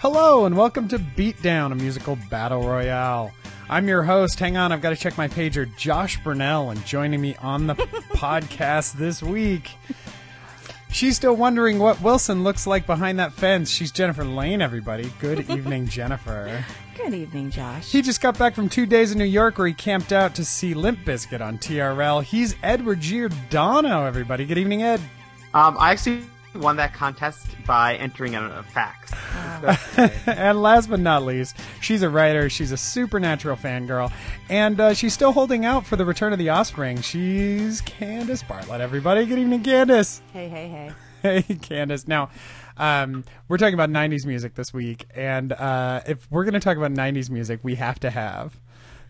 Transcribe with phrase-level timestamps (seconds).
[0.00, 3.32] Hello, and welcome to Beatdown, a musical battle royale.
[3.68, 4.38] I'm your host.
[4.38, 5.74] Hang on, I've got to check my pager.
[5.76, 7.74] Josh Burnell, and joining me on the
[8.14, 9.72] podcast this week.
[10.90, 13.70] She's still wondering what Wilson looks like behind that fence.
[13.70, 15.10] She's Jennifer Lane, everybody.
[15.18, 16.64] Good evening, Jennifer.
[16.96, 17.90] Good evening, Josh.
[17.90, 20.44] He just got back from two days in New York where he camped out to
[20.44, 22.22] see Limp Bizkit on TRL.
[22.22, 24.46] He's Edward Giordano, everybody.
[24.46, 25.00] Good evening, Ed.
[25.54, 26.22] Um, I actually
[26.54, 29.12] won that contest by entering a, a fax.
[30.26, 32.48] and last but not least, she's a writer.
[32.48, 34.12] She's a supernatural fangirl,
[34.48, 37.00] and uh, she's still holding out for the return of the offspring.
[37.00, 38.80] She's Candace Bartlett.
[38.80, 40.22] Everybody, good evening, Candace.
[40.32, 40.92] Hey, hey, hey.
[41.22, 42.06] Hey, Candace.
[42.06, 42.30] Now,
[42.76, 46.76] um, we're talking about '90s music this week, and uh, if we're going to talk
[46.76, 48.58] about '90s music, we have to have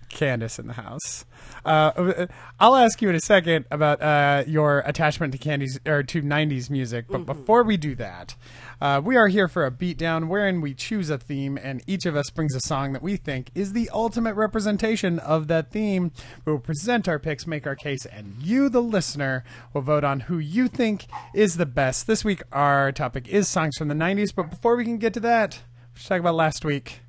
[0.09, 1.25] Candace in the house.
[1.65, 2.27] Uh,
[2.59, 6.71] I'll ask you in a second about uh, your attachment to candies or to '90s
[6.71, 8.35] music, but before we do that,
[8.81, 12.17] uh, we are here for a beatdown wherein we choose a theme, and each of
[12.17, 16.13] us brings a song that we think is the ultimate representation of that theme.
[16.45, 20.21] We will present our picks, make our case, and you, the listener, will vote on
[20.21, 22.07] who you think is the best.
[22.07, 25.21] This week, our topic is songs from the '90s, but before we can get to
[25.21, 25.61] that,
[25.95, 27.01] let's talk about last week.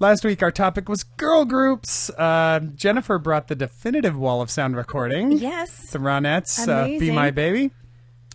[0.00, 2.10] Last week, our topic was girl groups.
[2.10, 5.32] Uh, Jennifer brought the definitive wall of sound recording.
[5.32, 5.90] Yes.
[5.90, 7.70] The Ronettes, uh, Be My Baby.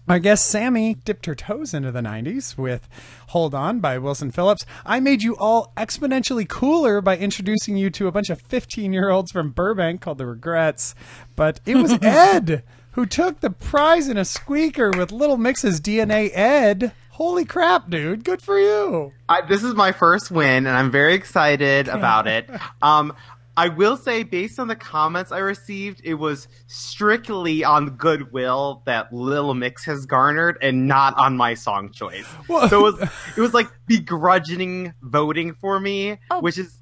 [0.07, 2.88] Our guest Sammy dipped her toes into the 90s with
[3.27, 4.66] Hold On by Wilson Phillips.
[4.85, 9.09] I made you all exponentially cooler by introducing you to a bunch of 15 year
[9.09, 10.95] olds from Burbank called the Regrets.
[11.35, 12.63] But it was Ed
[12.94, 16.31] who took the prize in a squeaker with Little Mix's DNA.
[16.33, 18.23] Ed, holy crap, dude.
[18.23, 19.12] Good for you.
[19.28, 22.50] I, this is my first win, and I'm very excited about it.
[22.81, 23.14] Um,
[23.58, 29.12] I will say, based on the comments I received, it was strictly on goodwill that
[29.12, 32.25] Lil Mix has garnered, and not on my song choice.
[32.47, 36.40] Well- So it was, it was like begrudging voting for me, Oh.
[36.40, 36.78] which is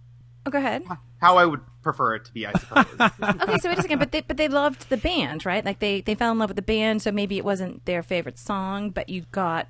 [0.45, 0.83] Oh, go ahead.
[1.19, 2.85] how I would prefer it to be, I suppose.
[3.21, 5.65] Okay, so wait a second, but they but they loved the band, right?
[5.65, 8.37] Like they they fell in love with the band, so maybe it wasn't their favorite
[8.39, 9.67] song, but you got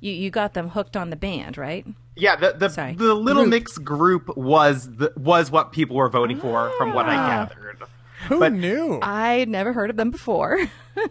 [0.00, 1.86] you you got them hooked on the band, right?
[2.16, 2.94] Yeah, the the, Sorry.
[2.94, 3.50] the Little Group.
[3.50, 7.28] Mix group was the, was what people were voting for, from what I Ah.
[7.46, 7.82] gathered.
[8.28, 8.98] Who But- knew?
[9.00, 10.58] I never heard of them before.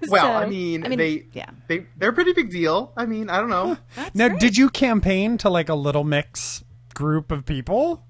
[0.10, 1.50] Well, So, I, mean, they yeah.
[1.70, 2.92] they they're a pretty big deal.
[2.98, 3.78] I mean, I don't know.
[4.14, 4.42] now, great.
[4.42, 6.62] did you campaign to like a Little Mix
[6.94, 8.06] group of people?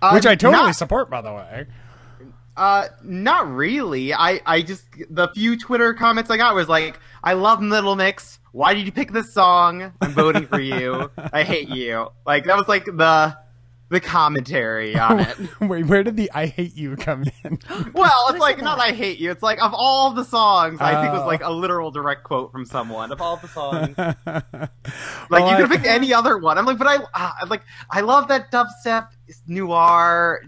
[0.00, 1.66] Uh, Which I totally not, support, by the way.
[2.56, 4.14] uh, not really.
[4.14, 8.38] I I just the few Twitter comments I got was like, "I love Little Mix.
[8.52, 9.92] Why did you pick this song?
[10.00, 11.10] I'm voting for you.
[11.32, 13.36] I hate you." Like that was like the
[13.90, 15.36] the commentary on it.
[15.60, 17.58] Wait, where did the "I hate you" come in?
[17.92, 18.64] Well, it's like that?
[18.64, 19.30] not I hate you.
[19.32, 21.18] It's like of all the songs, I think it Oh.
[21.20, 23.10] was like a literal direct quote from someone.
[23.12, 24.16] Of all the songs, like
[25.28, 26.56] Well, you I- could have picked any other one.
[26.58, 29.08] I'm like, but I uh, like I love that dubstep
[29.46, 30.42] noir.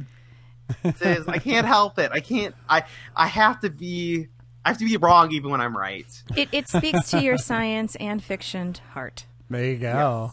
[0.96, 2.10] Says I can't help it.
[2.12, 2.54] I can't.
[2.68, 2.84] I
[3.14, 4.28] I have to be.
[4.64, 6.06] I have to be wrong even when I'm right.
[6.36, 9.26] It it speaks to your science and fiction heart.
[9.50, 10.32] There you go.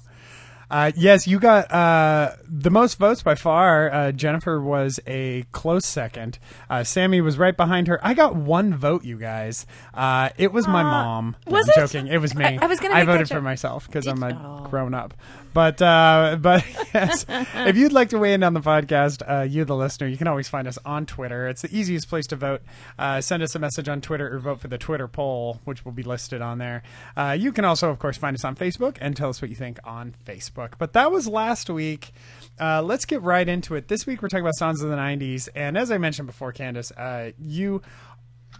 [0.71, 3.91] Uh, yes, you got uh, the most votes by far.
[3.91, 6.37] Uh, Jennifer was a close second.
[6.69, 7.99] Uh, Sammy was right behind her.
[8.05, 9.65] I got one vote, you guys.
[9.95, 11.35] Uh, it was my mom.
[11.47, 11.87] Was I'm it?
[11.87, 12.07] joking.
[12.07, 12.45] It was me.
[12.45, 14.29] I- I was gonna I voted for myself because I'm a
[14.63, 14.67] Oh.
[14.69, 15.15] grown up.
[15.53, 19.65] But uh, but yes, if you'd like to weigh in on the podcast, uh, you
[19.65, 21.47] the listener, you can always find us on Twitter.
[21.47, 22.61] It's the easiest place to vote.
[22.97, 25.91] Uh, send us a message on Twitter or vote for the Twitter poll, which will
[25.91, 26.83] be listed on there.
[27.17, 29.55] Uh, you can also, of course, find us on Facebook and tell us what you
[29.55, 30.73] think on Facebook.
[30.77, 32.11] But that was last week.
[32.59, 33.87] Uh, let's get right into it.
[33.87, 36.91] This week we're talking about songs of the '90s, and as I mentioned before, Candace,
[36.91, 37.81] uh, you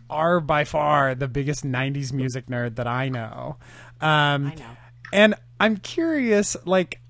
[0.09, 3.57] are by far the biggest 90s music nerd that I know.
[4.01, 4.77] Um, I know.
[5.11, 7.01] And I'm curious, like,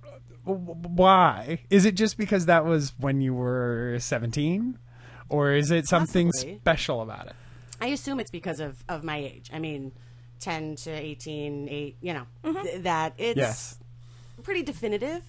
[0.44, 1.60] why?
[1.70, 4.78] Is it just because that was when you were 17?
[5.30, 6.56] Or is it something Possibly.
[6.58, 7.36] special about it?
[7.80, 9.50] I assume it's because of, of my age.
[9.54, 9.92] I mean,
[10.40, 12.64] 10 to 18, 8, you know, mm-hmm.
[12.64, 13.80] th- that it's Yes.
[14.44, 15.24] pretty definitive.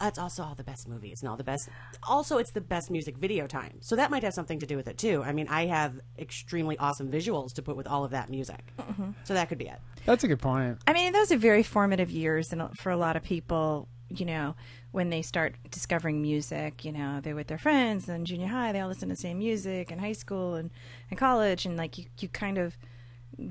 [0.00, 1.68] It's also all the best movies and all the best.
[2.02, 3.78] Also, it's the best music video time.
[3.80, 5.22] So that might have something to do with it, too.
[5.22, 8.72] I mean, I have extremely awesome visuals to put with all of that music.
[8.78, 9.10] Mm-hmm.
[9.24, 9.78] So that could be it.
[10.06, 10.78] That's a good point.
[10.86, 14.56] I mean, those are very formative years, and for a lot of people, you know,
[14.92, 18.80] when they start discovering music, you know, they're with their friends and junior high, they
[18.80, 20.70] all listen to the same music, and high school and,
[21.10, 22.76] and college, and like you, you kind of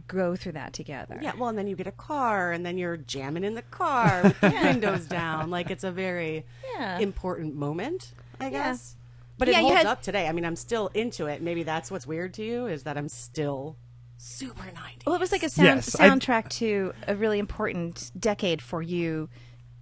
[0.08, 1.20] go through that together.
[1.22, 4.22] Yeah, well, and then you get a car, and then you're jamming in the car
[4.24, 5.50] with the windows down.
[5.50, 6.46] Like it's a very
[6.78, 7.00] Yeah.
[7.00, 8.50] important moment, I Yeah.
[8.52, 8.96] guess.
[9.38, 10.28] But it Yeah, you holds had- up today.
[10.28, 11.42] I mean, I'm still into it.
[11.42, 13.78] Maybe that's what's weird to you is that I'm still
[14.18, 15.06] super 90s.
[15.06, 18.82] Well, it was like a sound, Yes, I- soundtrack to a really important decade for
[18.82, 19.30] you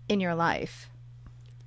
[0.08, 0.90] in your life.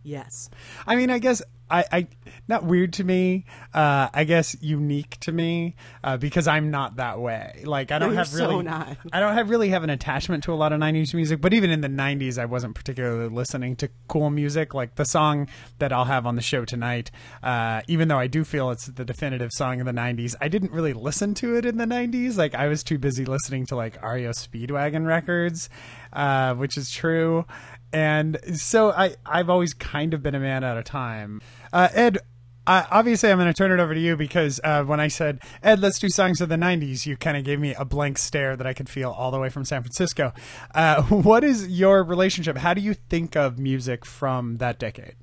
[0.03, 0.51] Yes.
[0.87, 2.07] I mean, I guess I, I
[2.49, 3.45] not weird to me.
[3.73, 7.63] Uh, I guess unique to me uh, because I'm not that way.
[7.65, 8.97] Like I don't have so really, not.
[9.13, 11.41] I don't have really have an attachment to a lot of '90s music.
[11.41, 14.75] But even in the '90s, I wasn't particularly listening to cool music.
[14.75, 15.49] Like the song
[15.79, 17.11] that I'll have on the show tonight,
[17.43, 20.73] uh, even though I do feel it's the definitive song of the '90s, I didn't
[20.73, 22.37] really listen to it in the '90s.
[22.37, 25.71] Like I was too busy listening to like REO Speedwagon records,
[26.13, 27.45] uh, which is true.
[27.93, 31.41] And so I, I've always kind of been a man out of time.
[31.73, 32.19] Uh, Ed,
[32.67, 35.81] obviously I'm going to turn it over to you because uh, when I said, Ed,
[35.81, 38.67] let's do songs of the 90s, you kind of gave me a blank stare that
[38.67, 40.33] I could feel all the way from San Francisco.
[40.75, 42.59] Uh, what is your relationship?
[42.59, 45.17] How do you think of music from that decade?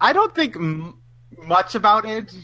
[0.00, 1.00] I don't think m-
[1.46, 2.34] much about it,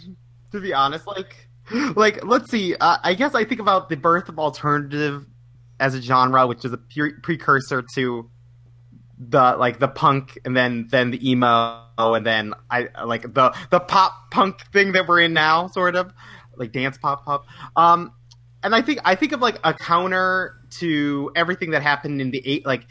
[0.53, 1.07] to be honest.
[1.07, 1.49] Like,
[1.97, 2.75] like let's see.
[2.77, 5.27] Uh, I guess I think about the birth of alternative
[5.81, 8.31] as a genre, which is a pre- precursor to
[9.31, 13.81] the like the punk, and then then the emo, and then I like the the
[13.81, 16.13] pop punk thing that we're in now, sort of
[16.57, 17.47] like dance pop pop.
[17.77, 18.13] Um,
[18.63, 22.43] and I think I think of like a counter to everything that happened in the
[22.45, 22.87] eight like.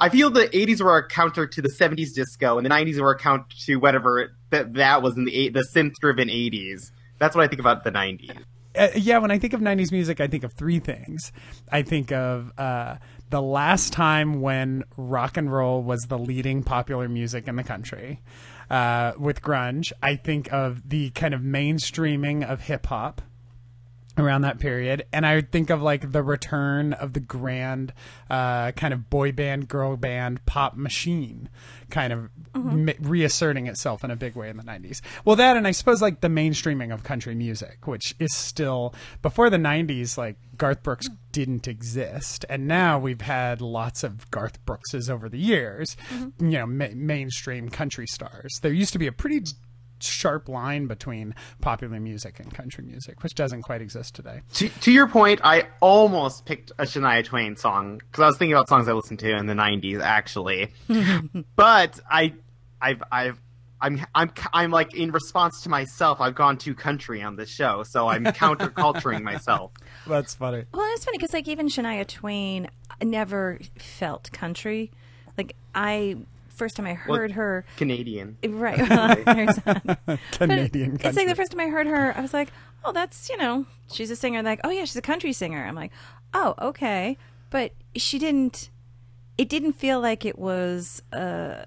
[0.00, 3.12] I feel the 80s were a counter to the 70s disco, and the 90s were
[3.12, 6.90] a counter to whatever that that was in the eight, the synth-driven 80s.
[7.18, 8.36] That's what I think about the 90s.
[8.76, 11.32] Uh, yeah, when I think of 90s music, I think of three things.
[11.70, 12.96] I think of uh,
[13.30, 18.20] the last time when rock and roll was the leading popular music in the country
[18.70, 19.92] uh, with grunge.
[20.02, 23.22] I think of the kind of mainstreaming of hip hop
[24.18, 27.92] around that period and i would think of like the return of the grand
[28.30, 31.48] uh, kind of boy band girl band pop machine
[31.90, 35.66] kind of m- reasserting itself in a big way in the 90s well that and
[35.66, 38.92] i suppose like the mainstreaming of country music which is still
[39.22, 41.08] before the 90s like garth brooks
[41.38, 46.46] didn't exist and now we've had lots of garth brookses over the years mm-hmm.
[46.46, 49.40] you know ma- mainstream country stars there used to be a pretty
[50.00, 54.42] sharp line between popular music and country music, which doesn't quite exist today.
[54.54, 58.54] To, to your point, I almost picked a Shania Twain song because I was thinking
[58.54, 60.72] about songs I listened to in the 90s, actually.
[61.56, 62.34] but I,
[62.80, 63.40] I've, I've,
[63.80, 66.20] I'm, I'm, I'm like in response to myself.
[66.20, 69.72] I've gone too country on this show, so I'm counterculturing myself.
[70.06, 70.64] That's funny.
[70.72, 72.68] Well, it's funny because like even Shania Twain
[73.02, 74.90] never felt country.
[75.36, 76.16] Like I
[76.48, 78.36] first time I heard her, Canadian.
[78.44, 78.78] right?
[78.88, 80.18] Well, there's that.
[80.32, 81.22] Canadian It's country.
[81.22, 82.48] like the first time I heard her, I was like,
[82.84, 84.42] oh, that's you know, she's a singer.
[84.42, 85.64] Like, oh yeah, she's a country singer.
[85.64, 85.92] I'm like,
[86.34, 87.16] oh okay,
[87.50, 88.70] but she didn't.
[89.36, 91.64] It didn't feel like it was a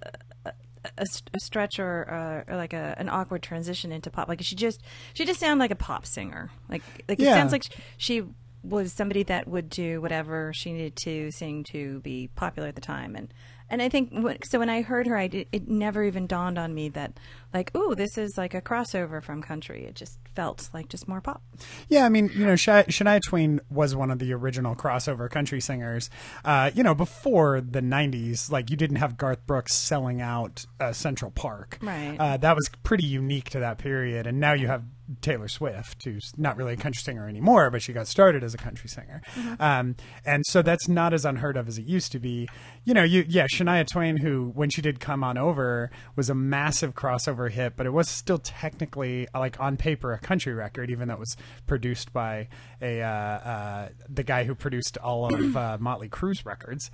[0.97, 4.27] a, a stretch or, uh, or like a, an awkward transition into pop.
[4.27, 4.81] Like she just
[5.13, 6.49] she just sounded like a pop singer.
[6.69, 7.63] Like like it sounds like
[7.97, 8.23] she
[8.63, 12.81] was somebody that would do whatever she needed to sing to be popular at the
[12.81, 13.33] time and
[13.71, 14.13] and I think
[14.43, 17.13] so when I heard her I did, it never even dawned on me that
[17.53, 21.21] like ooh this is like a crossover from country it just felt like just more
[21.21, 21.41] pop
[21.89, 25.59] Yeah, I mean, you know, Shania, Shania Twain was one of the original crossover country
[25.59, 26.09] singers.
[26.45, 30.93] Uh, you know, before the '90s, like you didn't have Garth Brooks selling out uh,
[30.93, 31.77] Central Park.
[31.81, 32.17] Right.
[32.17, 34.83] Uh, that was pretty unique to that period, and now you have
[35.21, 38.57] Taylor Swift, who's not really a country singer anymore, but she got started as a
[38.57, 39.21] country singer,
[39.59, 42.47] um, and so that's not as unheard of as it used to be.
[42.83, 46.35] You know, you yeah, Shania Twain, who when she did "Come On Over" was a
[46.35, 51.07] massive crossover hit, but it was still technically like on paper a country record, even
[51.07, 51.35] though it was
[51.67, 52.47] produced by
[52.81, 56.91] a uh, uh, the guy who produced all of uh, Motley Crue's records.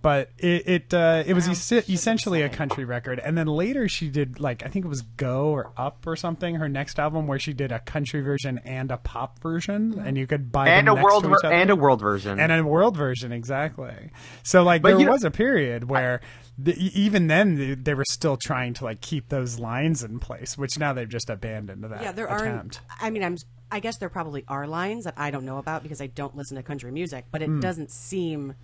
[0.00, 4.08] But it it, uh, it was es- essentially a country record, and then later she
[4.08, 6.54] did like I think it was Go or Up or something.
[6.54, 10.28] Her next album where she did a country version and a pop version, and you
[10.28, 12.38] could buy and them a next world to ver- each other and a world version.
[12.38, 14.10] and a world version exactly
[14.44, 16.20] so like But there you know- was a period where
[16.56, 20.20] the, e- even then they, they were still trying to like keep those lines in
[20.20, 22.80] place which now they've just abandoned that Yeah, there attempt.
[22.88, 23.02] aren't.
[23.02, 23.36] I mean, I'm.
[23.70, 26.56] I guess there probably are lines that I don't know about because I don't listen
[26.56, 27.26] to country music.
[27.30, 28.54] But it doesn't seem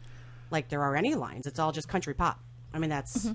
[0.55, 1.47] like there are any lines.
[1.47, 2.41] It's all just country pop.
[2.73, 3.29] I mean, that's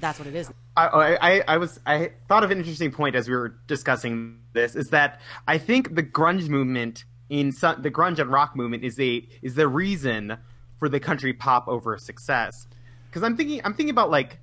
[0.00, 0.50] that's what it is.
[0.76, 0.86] I,
[1.20, 4.88] I, I was I thought of an interesting point as we were discussing this is
[4.88, 9.26] that I think the grunge movement in some, the grunge and rock movement is a
[9.42, 10.36] is the reason
[10.80, 12.66] for the country pop over success
[13.08, 14.38] because I'm thinking I'm thinking about like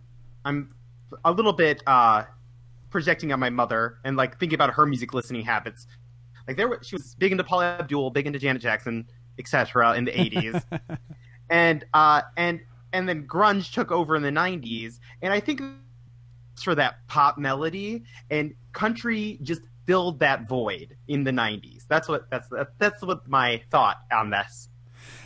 [0.45, 0.73] I'm
[1.25, 2.23] a little bit uh
[2.89, 5.87] projecting on my mother and like thinking about her music listening habits
[6.47, 9.07] like there were- she was big into Paula Abdul big into Janet Jackson
[9.39, 10.63] etc in the 80s
[11.51, 12.61] and uh and
[12.93, 15.61] and then grunge took over in the 90s and i think
[16.61, 18.03] for that pop melody.
[18.29, 23.61] And country just filled that void in the 90s that's what that's that's what my
[23.71, 24.69] thought on this.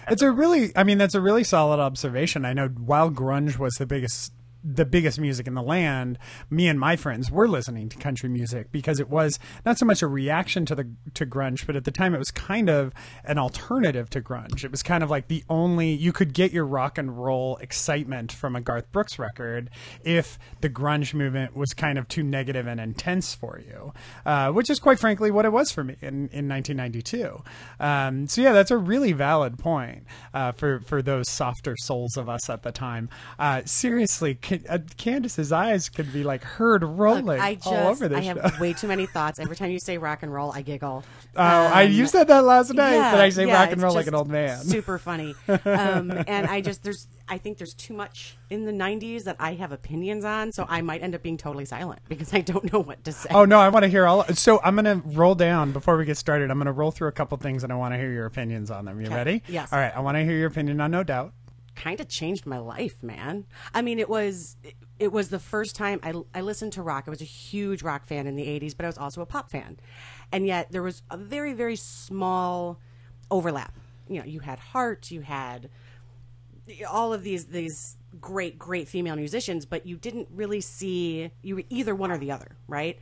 [0.07, 2.45] It's a really i mean that's a really solid observation.
[2.45, 4.33] I know while grunge was the biggest
[4.65, 6.17] the biggest music in the land,
[6.49, 10.01] me and my friends were listening to country music because it was not so much
[10.01, 12.91] a reaction to the to grunge, but at the time it was kind of
[13.23, 14.63] an alternative to grunge.
[14.63, 18.31] It was kind of like the only you could get your rock and roll excitement
[18.31, 19.69] from a Garth Brooks record
[20.03, 23.93] if the grunge movement was kind of too negative and intense for you,
[24.25, 27.43] uh, which is quite frankly what it was for me in, in 1992.
[27.79, 32.29] Um, so yeah, that's a really valid point uh, for for those softer souls of
[32.29, 33.09] us at the time.
[33.37, 34.54] Uh, seriously, can,
[34.97, 38.39] Candace's eyes could be like heard rolling I just, all over this I show.
[38.41, 39.39] have way too many thoughts.
[39.39, 41.03] Every time you say rock and roll, I giggle.
[41.35, 43.81] Oh, I, you Um, said that last night yeah, that I say yeah, rock and
[43.81, 44.57] roll like an old man.
[44.63, 45.35] Super funny.
[45.47, 49.53] Um, and I just there's I think there's too much in the '90s that I
[49.55, 52.79] have opinions on, so I might end up being totally silent because I don't know
[52.79, 53.29] what to say.
[53.33, 54.23] Oh no, I want to hear all.
[54.33, 56.51] So I'm gonna roll down before we get started.
[56.51, 58.85] I'm gonna roll through a couple things, and I want to hear your opinions on
[58.85, 58.99] them.
[58.99, 59.15] You Okay.
[59.15, 59.43] ready?
[59.47, 59.73] Yes.
[59.73, 59.95] All right.
[59.95, 61.33] I want to hear your opinion on No Doubt.
[61.75, 63.45] Kind of changed my life, man.
[63.73, 64.57] I mean, it was
[64.99, 67.05] it, was the first time I I listened to rock.
[67.07, 69.49] I was a huge rock fan in the '80s, but I was also a pop
[69.49, 69.77] fan,
[70.31, 72.79] and yet there was a very very small
[73.29, 73.77] overlap.
[74.07, 75.69] You know, you had Heart, you had
[76.89, 81.63] all of these these great great female musicians, but you didn't really see you were
[81.69, 82.97] either one or the other, right?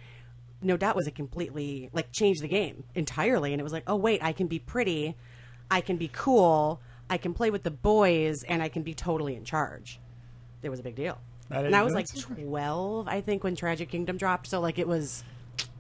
[0.62, 3.96] No doubt was a completely like changed the game entirely, and it was like, oh
[3.96, 5.16] wait, I can be pretty,
[5.70, 9.36] I can be cool, I can play with the boys, and I can be totally
[9.36, 10.00] in charge.
[10.62, 11.20] It was a big deal,
[11.50, 14.80] That and I was like that's twelve, I think, when Tragic Kingdom dropped, so like
[14.80, 15.24] it was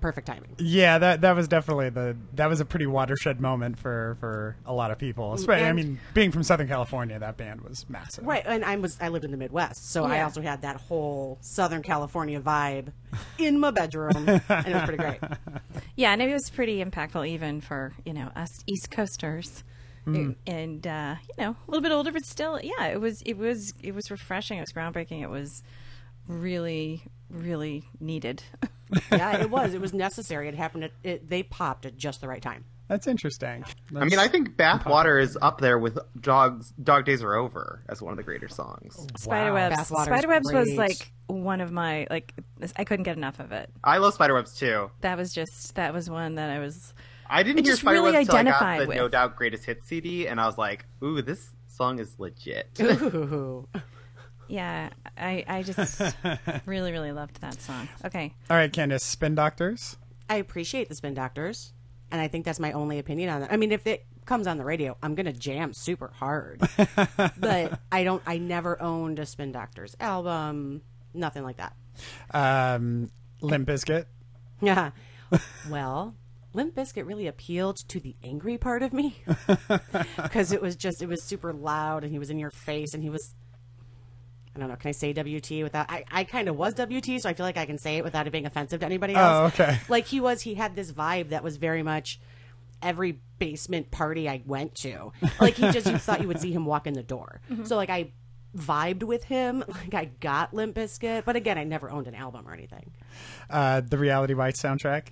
[0.01, 0.53] perfect timing.
[0.57, 4.73] Yeah, that that was definitely the that was a pretty watershed moment for for a
[4.73, 5.31] lot of people.
[5.31, 8.25] Mm, Especially, I mean, being from Southern California, that band was massive.
[8.25, 11.37] Right, and I was I lived in the Midwest, so I also had that whole
[11.41, 12.91] Southern California vibe
[13.37, 15.19] in my bedroom, and it was pretty great.
[15.95, 19.63] Yeah, and it was pretty impactful even for you know us East Coasters,
[20.05, 20.35] Mm.
[20.45, 23.73] and uh, you know a little bit older, but still, yeah, it was it was
[23.81, 24.57] it was refreshing.
[24.57, 25.21] It was groundbreaking.
[25.21, 25.63] It was
[26.27, 28.43] really really needed.
[29.11, 29.73] yeah, it was.
[29.73, 30.47] It was necessary.
[30.47, 30.85] It happened.
[30.85, 32.65] At, it, they popped at just the right time.
[32.87, 33.63] That's interesting.
[33.95, 36.73] I mean, I think Bathwater is up there with Dogs.
[36.83, 38.95] Dog Days Are Over as one of the greater songs.
[39.17, 39.75] Spiderwebs.
[39.75, 42.33] Bathwater's Spiderwebs was like one of my like
[42.75, 43.69] I couldn't get enough of it.
[43.83, 44.91] I love Spiderwebs too.
[45.01, 46.93] That was just that was one that I was.
[47.33, 48.97] I didn't It hear just really Spiderwebs till I got the with.
[48.97, 53.67] No Doubt Greatest Hits CD, and I was like, "Ooh, this song is legit." Ooh.
[54.47, 55.99] Yeah, I I just
[56.67, 57.89] really really loved that song.
[58.05, 59.97] Okay, All right, Candace, Spin Doctors.
[60.29, 61.73] I appreciate the Spin Doctors,
[62.11, 63.51] and I think that's my only opinion on that.
[63.51, 66.61] I mean, if it comes on the radio, I'm gonna jam super hard.
[67.37, 68.21] but I don't.
[68.27, 70.81] I never owned a Spin Doctors album.
[71.15, 71.75] Nothing like that.
[72.31, 73.09] Um,
[73.41, 74.05] Limp Bizkit.
[74.61, 74.91] Yeah.
[75.69, 76.15] well,
[76.53, 79.23] Limp Bizkit really appealed to the angry part of me
[80.21, 83.01] because it was just it was super loud and he was in your face and
[83.03, 83.33] he was.
[84.55, 84.75] I don't know.
[84.75, 85.89] Can I say WT without?
[85.89, 88.27] I, I kind of was WT, so I feel like I can say it without
[88.27, 89.53] it being offensive to anybody else.
[89.59, 89.79] Oh, okay.
[89.89, 92.19] Like he was, he had this vibe that was very much
[92.79, 95.11] every basement party I went to.
[95.41, 97.41] Like he just, you thought you would see him walk in the door.
[97.63, 98.11] So like I
[98.55, 99.63] vibed with him.
[99.67, 102.91] Like I got Limp Bizkit, but again, I never owned an album or anything.
[103.49, 105.07] Uh, the Reality Bites soundtrack.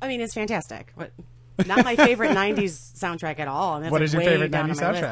[0.00, 0.92] I mean, it's fantastic.
[0.96, 1.12] But
[1.66, 3.76] not my favorite '90s soundtrack at all.
[3.76, 5.02] And that's, What like, is your favorite 90s my list.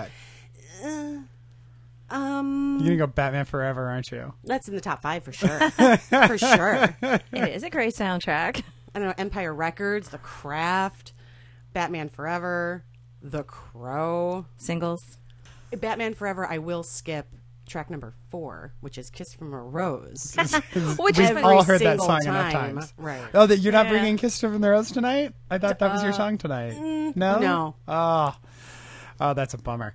[0.83, 1.25] soundtrack?
[2.09, 4.33] Um, You're gonna go Batman Forever, aren't you?
[4.45, 5.59] that's in the top five for sure.
[5.71, 6.97] for sure.
[7.33, 8.63] it is a great soundtrack.
[8.95, 9.15] I don't know.
[9.19, 11.13] Empire Records, The Craft,
[11.73, 12.85] Batman Forever,
[13.23, 15.19] The Crow, Singles.
[15.77, 16.47] Batman Forever.
[16.47, 17.27] I will skip
[17.67, 20.35] track number four, which is "Kiss from a Rose."
[20.99, 22.95] Which We've all heard that song enough times.
[22.97, 23.23] Right.
[23.35, 23.93] Oh, that you're not Yeah.
[23.93, 25.35] bringing "Kiss from the Rose" tonight?
[25.51, 26.75] I thought that was your uh, song tonight.
[26.75, 27.77] Mm, no, no.
[27.89, 28.35] Oh,
[29.21, 29.95] oh, that's a bummer.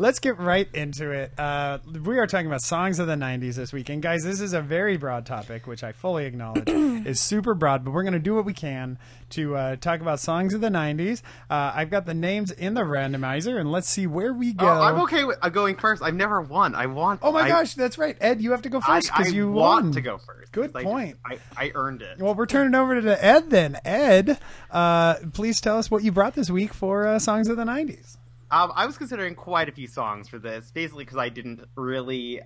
[0.00, 1.32] Let's get right into it.
[1.36, 4.00] Uh, we are talking about songs of the 90s this weekend.
[4.00, 7.90] Guys, this is a very broad topic, which I fully acknowledge is super broad, but
[7.90, 8.96] we're going to do what we can
[9.30, 11.22] to uh, talk about songs of the 90s.
[11.50, 14.68] Uh, I've got the names in the randomizer, and let's see where we go.
[14.68, 16.00] Oh, I'm okay with uh, going first.
[16.00, 16.76] I've never won.
[16.76, 17.18] I want.
[17.24, 18.16] Oh my I- gosh, that's right.
[18.20, 19.92] Ed, you have to go first because you want won.
[19.94, 20.52] to go first.
[20.52, 21.16] Good point.
[21.26, 22.20] I, I earned it.
[22.20, 23.76] Well, we're turning over to Ed then.
[23.84, 24.38] Ed,
[24.70, 28.17] uh, please tell us what you brought this week for uh, songs of the 90s.
[28.50, 32.40] Um, I was considering quite a few songs for this, basically because I didn't really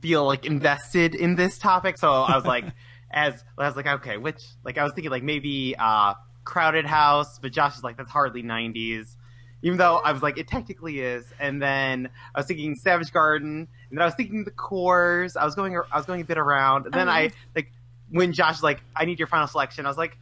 [0.00, 1.98] feel like invested in this topic.
[1.98, 2.64] So I was like,
[3.10, 7.38] as I was like, okay, which like I was thinking like maybe uh, Crowded House,
[7.38, 9.16] but Josh is like that's hardly '90s.
[9.64, 11.24] Even though I was like, it technically is.
[11.38, 15.36] And then I was thinking Savage Garden, and then I was thinking the Corrs.
[15.36, 16.86] I was going, I was going a bit around.
[16.86, 17.70] And then I like
[18.10, 19.86] when Josh was like, I need your final selection.
[19.86, 20.18] I was like,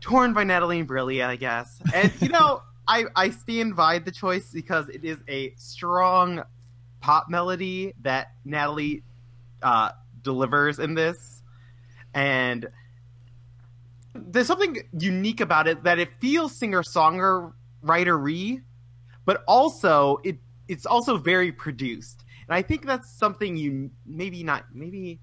[0.00, 1.68] torn by Natalie Imbruglia, I guess.
[1.94, 6.42] And you know, I I stand by the choice because it is a strong
[7.00, 9.02] pop melody that Natalie
[9.62, 9.90] uh,
[10.22, 11.42] delivers in this,
[12.14, 12.68] and
[14.14, 18.62] there's something unique about it that it feels singer songwritery,
[19.24, 20.38] but also it
[20.68, 25.20] it's also very produced, and I think that's something you maybe not maybe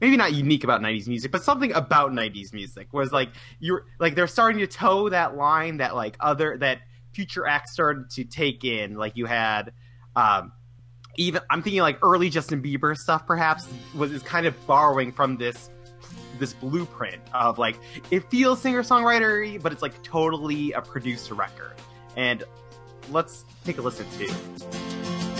[0.00, 4.14] maybe not unique about 90s music but something about 90s music was like you're like
[4.14, 6.78] they're starting to toe that line that like other that
[7.12, 9.72] future acts started to take in like you had
[10.16, 10.52] um
[11.16, 15.36] even i'm thinking like early justin bieber stuff perhaps was is kind of borrowing from
[15.36, 15.70] this
[16.38, 17.76] this blueprint of like
[18.10, 21.74] it feels singer songwriter but it's like totally a producer record
[22.16, 22.44] and
[23.10, 24.32] let's take a listen to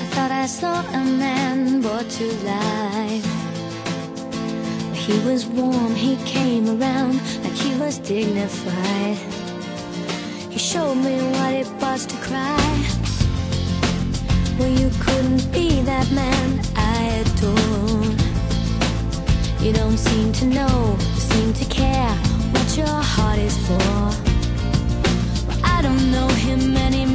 [0.01, 3.25] I thought I saw a man brought to life.
[4.95, 9.40] He was warm, he came around like he was dignified.
[10.73, 12.87] Showed me what it was to cry.
[14.57, 18.07] Well, you couldn't be that man I adore.
[19.67, 22.15] You don't seem to know, seem to care
[22.53, 23.79] what your heart is for.
[25.49, 27.10] Well, I don't know him anymore.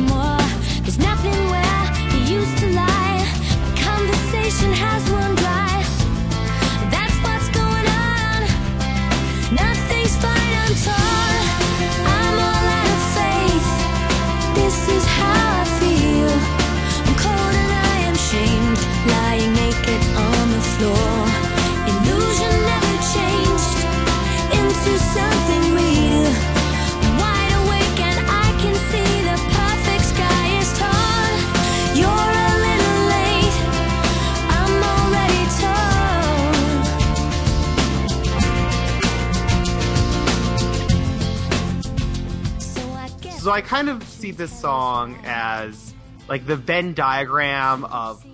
[43.45, 45.93] So I kind of see this song as
[46.27, 48.25] like the Venn diagram of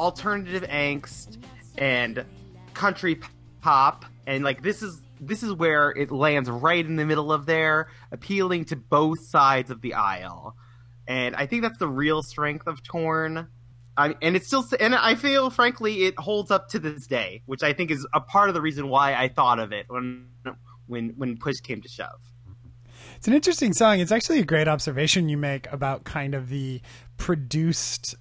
[0.00, 1.36] alternative angst
[1.76, 2.24] and
[2.72, 3.20] country
[3.60, 7.44] pop, and like this is this is where it lands right in the middle of
[7.44, 10.56] there, appealing to both sides of the aisle,
[11.06, 13.48] and I think that's the real strength of Torn.
[13.98, 17.62] I, and it's still, and I feel, frankly, it holds up to this day, which
[17.62, 20.28] I think is a part of the reason why I thought of it when,
[20.86, 22.33] when, when push came to shove.
[23.24, 24.00] It's an interesting song.
[24.00, 26.82] It's actually a great observation you make about kind of the
[27.16, 28.14] produced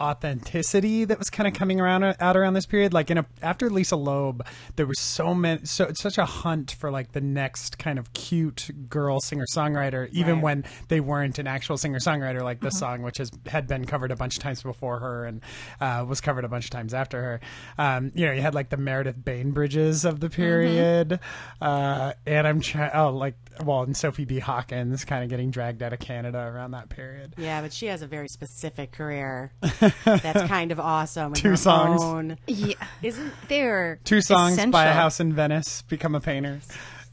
[0.00, 2.92] authenticity that was kind of coming around out around this period.
[2.94, 4.44] Like in a, after Lisa Loeb,
[4.76, 8.12] there was so many, so it's such a hunt for like the next kind of
[8.12, 10.42] cute girl singer songwriter, even Right.
[10.42, 14.10] when they weren't an actual singer songwriter like this song, which has had been covered
[14.10, 15.40] a bunch of times before her and
[15.80, 17.40] uh, was covered a bunch of times after her.
[17.78, 21.20] Um, you know, you had like the Meredith Bainbridges of the period,
[21.60, 22.90] uh, and I'm trying.
[22.94, 23.34] Oh, like
[23.64, 24.38] well, and Sophie B.
[24.38, 27.34] Hawkins kind of getting dragged out of Canada around that period.
[27.36, 29.52] Yeah, but she has a very specific career.
[30.04, 31.32] That's kind of awesome.
[31.34, 32.02] Two songs.
[32.02, 36.60] own- Yeah, Isn't they're Two songs, buy a house in Venice, become a painter.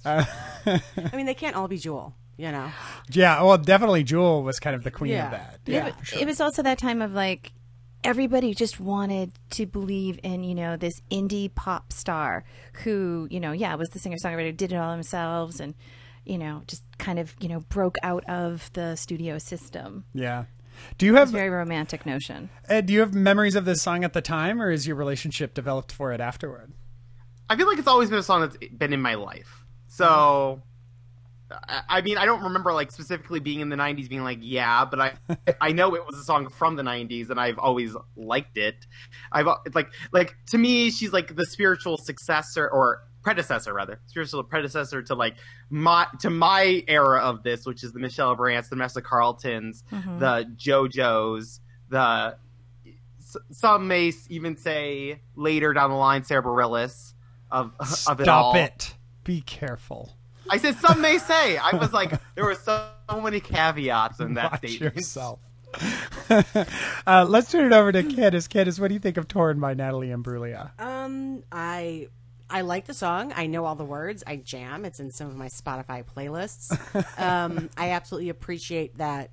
[0.06, 0.24] Uh,
[0.66, 2.72] I mean they can't all be Jewel, you know.
[3.10, 5.26] Yeah, well, definitely Jewel was kind of the queen Yeah.
[5.26, 5.60] of that.
[5.66, 6.20] Yeah, Yeah, for sure.
[6.22, 7.52] it was also that time of like
[8.04, 12.44] everybody just wanted to believe in you know this indie pop star
[12.84, 15.74] who you know yeah was the singer songwriter did it all themselves and
[16.24, 20.06] you know just kind of you know broke out of the studio system.
[20.14, 20.46] yeah.
[20.98, 22.50] Do you have a very romantic notion.
[22.68, 25.54] Ed, do you have memories of this song at the time, or is your relationship
[25.54, 26.74] developed for it afterward?
[27.50, 29.66] I feel like it's always been a song that's been in my life.
[29.88, 30.62] So,
[31.52, 34.86] I, I mean, I don't remember like specifically being in the '90s, being like, yeah,
[34.86, 35.14] but I,
[35.62, 38.86] I know it was a song from the '90s, and I've always liked it.
[39.32, 44.42] I've it's like, like to me, she's like the spiritual successor or predecessor, rather, spiritual
[44.42, 45.36] predecessor to like
[45.70, 50.50] my to my era of this, which is the Michelle Branches, the Vanessa Carltons, the
[50.56, 51.60] JoJos,
[51.90, 52.38] the
[53.52, 57.16] some may even say later down the line Sarah Bareilles
[57.52, 57.74] of
[58.08, 58.54] of it all.
[58.54, 58.96] Stop it.
[59.26, 60.14] Be careful.
[60.50, 61.58] I said some may say.
[61.58, 64.96] I was like, there were so, so many caveats in that Watch statement.
[64.96, 65.42] yourself.
[67.06, 68.48] uh, let's turn it over to Candace.
[68.48, 70.72] Candace, what do you think of Torn by Natalie Imbruglia?
[70.80, 72.08] Um, I
[72.50, 73.34] I like the song.
[73.36, 74.24] I know all the words.
[74.26, 74.86] I jam.
[74.86, 76.72] It's in some of my Spotify playlists.
[77.20, 79.32] um, I absolutely appreciate that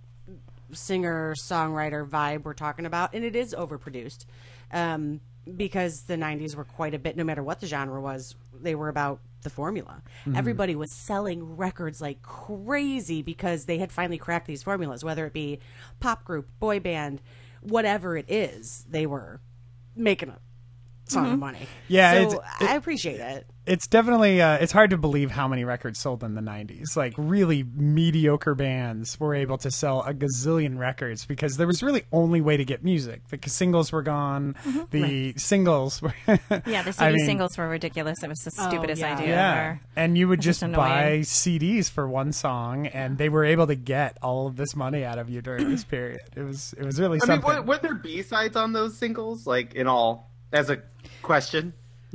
[0.73, 4.25] singer songwriter vibe we're talking about, and it is overproduced
[4.73, 5.21] um,
[5.57, 7.17] because the '90s were quite a bit.
[7.17, 10.03] No matter what the genre was, they were about the formula.
[10.35, 15.35] Everybody was selling records like crazy because they had finally cracked these formulas, whether it
[15.35, 15.61] be
[16.01, 17.21] pop group, boy band,
[17.61, 18.87] whatever it is.
[18.89, 19.41] They were
[19.95, 20.39] making a
[21.09, 21.67] ton of money.
[21.89, 23.47] Yeah, so it's- it- I appreciate it.
[23.67, 27.15] it's definitely uh, it's hard to believe how many records sold in the 90s like
[27.17, 32.41] really mediocre bands were able to sell a gazillion records because there was really only
[32.43, 34.55] way to get music the singles were gone
[34.91, 36.15] the singles were
[36.67, 38.23] Yeah, the CD I mean, singles were ridiculous.
[38.23, 39.15] It was the Oh, stupidest yeah.
[39.17, 39.81] idea yeah ever.
[39.97, 43.75] and you would just just buy cds for one song and they were able to
[43.75, 47.01] get all of this money out of you during this period it was it was
[47.01, 49.47] really I mean, something were, were there B sides on those singles?
[49.47, 50.83] Like in all, as a
[51.25, 51.73] question.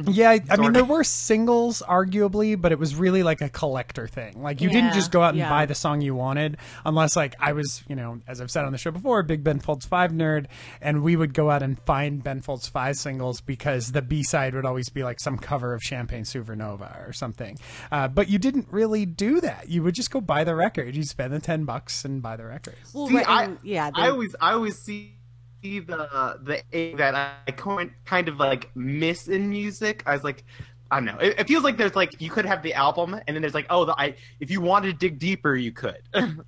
[0.08, 4.08] Yeah, I, I mean there were singles, arguably, but it was really like a collector
[4.08, 4.42] thing.
[4.42, 5.50] Like you didn't just go out and Yeah.
[5.50, 8.72] buy the song you wanted, unless like I was, you know, as I've said on
[8.72, 10.46] the show before, a big Ben Folds Five nerd,
[10.82, 14.56] and we would go out and find Ben Folds Five singles because the B side
[14.56, 17.58] would always be like some cover of Champagne Supernova or something.
[17.92, 19.68] Uh, but you didn't really do that.
[19.68, 20.96] You would just go buy the record.
[20.96, 22.76] You spend the ten bucks and buy the record.
[22.94, 25.16] Well, See, right, I, and, yeah, I always, I always see
[25.62, 30.04] the the aim that I kind kind of like miss in music.
[30.06, 30.44] I was like,
[30.92, 31.18] I don't know.
[31.20, 33.68] It, it feels like there's like you could have the album, and then there's like,
[33.70, 36.02] oh, the, I if you wanted to dig deeper, you could.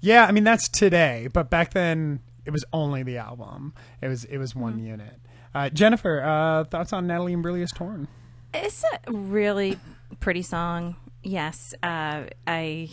[0.00, 3.74] Yeah, I mean that's today, but back then it was only the album.
[4.00, 5.14] It was it was one unit.
[5.54, 8.08] Uh, Jennifer, uh, thoughts on Natalie Imbruglia's "Torn"?
[8.52, 9.78] It's a really
[10.20, 10.96] pretty song.
[11.22, 12.88] Yes, uh, I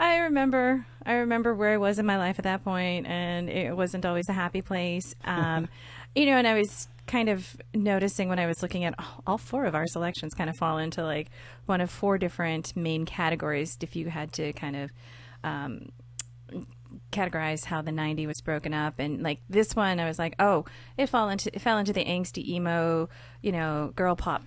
[0.00, 3.76] I remember I remember where I was in my life at that point, and it
[3.76, 5.14] wasn't always a happy place.
[5.24, 5.68] Um,
[6.14, 8.94] you know, and I was kind of noticing when I was looking at
[9.26, 11.28] all- four of our selections, kind of fall into like
[11.66, 13.76] one of four different main categories.
[13.80, 14.90] If you had to kind of
[15.44, 15.90] um,
[17.12, 20.64] categorize how the 90 was broken up and like this one i was like oh
[20.96, 23.08] it fell into it fell into the angsty emo
[23.42, 24.42] you know girl pop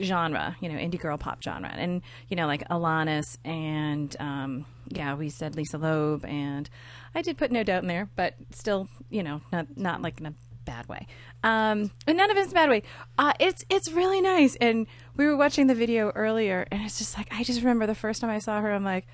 [0.00, 5.14] genre you know indie girl pop genre and you know like alanis and um yeah
[5.14, 6.70] we said lisa loeb and
[7.14, 10.26] i did put no doubt in there but still you know not not like in
[10.26, 11.06] a bad way
[11.42, 12.82] um and none of it's a bad way
[13.18, 17.16] uh it's it's really nice and we were watching the video earlier and it's just
[17.16, 19.06] like i just remember the first time i saw her i'm like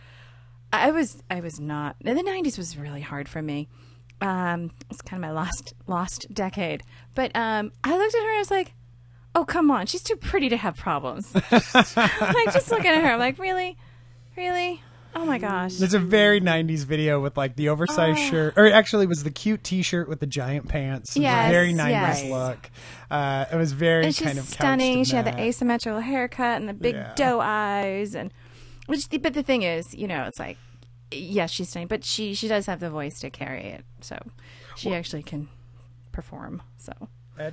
[0.72, 1.96] I was I was not.
[2.02, 3.68] The '90s was really hard for me.
[4.20, 6.82] Um, it's kind of my lost lost decade.
[7.14, 8.72] But um, I looked at her and I was like,
[9.36, 13.18] "Oh, come on, she's too pretty to have problems." like just looking at her, I'm
[13.18, 13.76] like, "Really,
[14.36, 14.82] really?
[15.14, 18.30] Oh my gosh!" It's a very '90s video with like the oversized Oh.
[18.30, 21.16] shirt, or it actually, it was the cute T-shirt with the giant pants.
[21.16, 22.24] It was a Yes, very '90s yes.
[22.30, 22.70] look.
[23.10, 24.98] Uh, it was very and she's kind of stunning.
[25.00, 27.12] in She had the asymmetrical haircut and the big Yeah.
[27.14, 28.32] doe eyes, and
[28.86, 29.08] which.
[29.22, 30.58] But the thing is, you know, it's like,
[31.10, 34.18] yes, she's stunning, but she she does have the voice to carry it, so
[34.76, 35.48] she actually can
[36.12, 36.62] perform.
[36.78, 36.92] So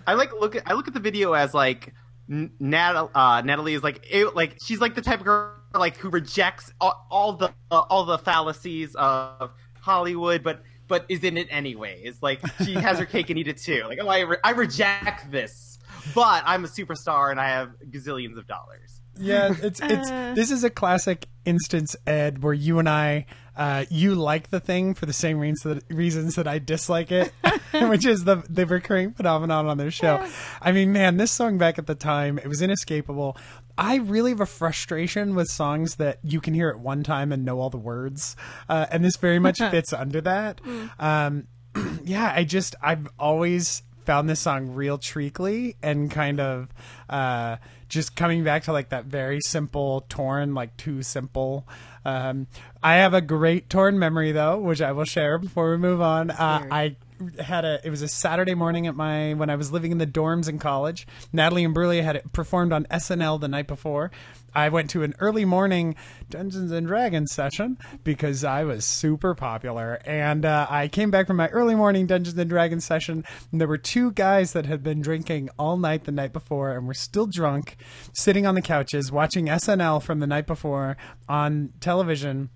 [0.08, 1.93] I like look at I look at the video as like
[2.30, 5.98] N- Nat, uh, Natalie is like it, like she's like the type of girl like
[5.98, 11.38] who rejects all, all the uh, all the fallacies of Hollywood, but but is in
[11.38, 12.22] it anyways.
[12.22, 13.84] Like she has her cake and eat it too.
[13.88, 15.80] Like oh, I re- I reject this,
[16.13, 19.02] but I'm a superstar and I have gazillions of dollars.
[19.19, 20.34] Yeah, it's it's Uh.
[20.36, 24.94] this is a classic instance, Ed, where you and I, uh, you like the thing
[24.94, 27.32] for the same reasons that, reasons that I dislike it,
[27.72, 30.26] which is the the recurring phenomenon on this show.
[30.62, 33.38] I mean, man, this song back at the time, it was inescapable.
[33.78, 37.44] I really have a frustration with songs that you can hear at one time and
[37.44, 38.36] know all the words,
[38.70, 40.62] uh, and this very much fits under that.
[41.00, 41.48] Um,
[42.04, 46.70] yeah, I just I've always found this song real treacly and kind of
[47.10, 51.68] uh, just coming back to like that very simple torn, like too simple.
[52.06, 52.48] Um,
[52.82, 56.32] I have a great torn memory though, which I will share before we move on.
[56.32, 56.96] Uh, I
[57.40, 60.08] had a it was a Saturday morning at my when I was living in the
[60.08, 61.08] dorms in college.
[61.32, 64.12] Natalie Imbruglia had it performed on SNL the night before.
[64.56, 65.96] I went to an early morning
[66.30, 71.38] Dungeons and Dragons session because I was super popular, and uh, I came back from
[71.38, 73.26] my early morning Dungeons and Dragons session.
[73.52, 76.88] And there were two guys that had been drinking all night the night before and
[76.88, 77.78] were still drunk,
[78.14, 82.50] sitting on the couches watching SNL from the night before on television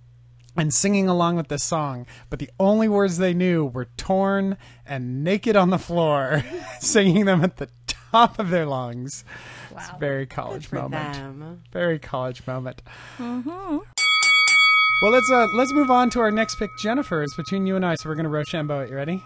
[0.58, 5.24] and singing along with this song, but the only words they knew were torn and
[5.24, 6.44] naked on the floor,
[6.80, 9.24] singing them at the top of their lungs.
[9.72, 11.14] It's a very college for moment.
[11.14, 11.62] them.
[11.72, 12.82] Very college moment.
[13.20, 17.22] Well, let's uh, let's move on to our next pick, Jennifer.
[17.22, 18.90] It's between you and I, so we're gonna Rochambeau it.
[18.90, 19.24] You ready?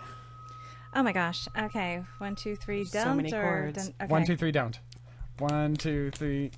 [0.93, 1.47] Oh my gosh.
[1.57, 2.03] Okay.
[2.17, 2.83] One, two, three.
[2.83, 3.87] Don't So many or chords.
[3.87, 4.11] don't- okay.
[4.11, 4.77] One, two, three, don't.
[5.39, 6.51] One, two, three.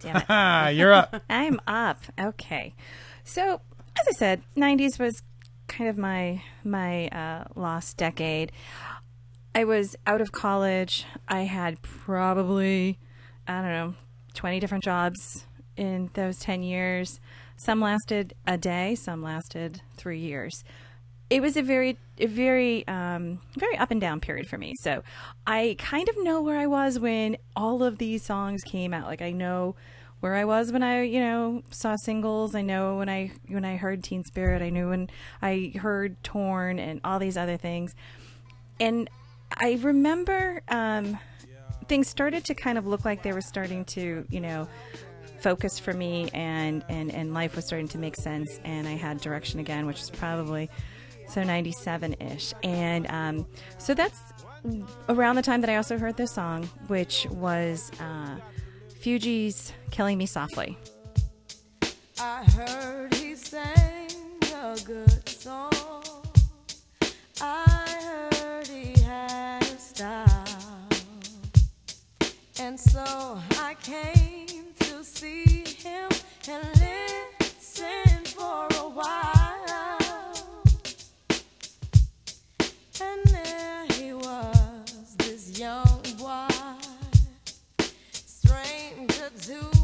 [0.00, 0.24] Damn it.
[0.28, 1.22] Ah, you're up.
[1.30, 2.00] I'm up.
[2.20, 2.74] Okay.
[3.24, 3.62] So,
[3.98, 5.22] as I said, 90s was
[5.68, 8.52] kind of my my uh, lost decade.
[9.54, 11.06] I was out of college.
[11.28, 12.98] I had probably
[13.48, 13.94] I don't know
[14.34, 17.20] 20 different jobs in those 10 years.
[17.56, 20.62] Some lasted a day, some lasted 3 years.
[21.30, 24.74] it was a very a very um, very up and down period for me.
[24.80, 25.02] So
[25.46, 29.06] I kind of know where I was when all of these songs came out.
[29.06, 29.74] Like I know
[30.20, 32.54] where I was when I you know saw singles.
[32.54, 34.62] I know when I when I heard Teen Spirit.
[34.62, 35.10] I knew when
[35.42, 37.94] I heard Torn and all these other things.
[38.78, 39.08] And
[39.56, 41.18] I remember um,
[41.88, 44.68] things started to kind of look like they were starting to you know
[45.38, 49.20] focus for me and, and, and life was starting to make sense and I had
[49.20, 50.70] direction again, which was probably
[51.28, 52.52] so 97 ish.
[52.62, 53.46] And um,
[53.78, 54.20] so that's
[55.08, 58.36] around the time that I also heard this song, which was uh,
[59.06, 60.76] Fugees Killing Me Softly.
[62.18, 64.10] I heard he sang
[64.52, 65.72] a good song.
[67.40, 70.88] I heard he had a style.
[72.58, 76.10] And so I came to see him
[76.48, 79.35] and listen for a while.
[89.46, 89.75] Stranger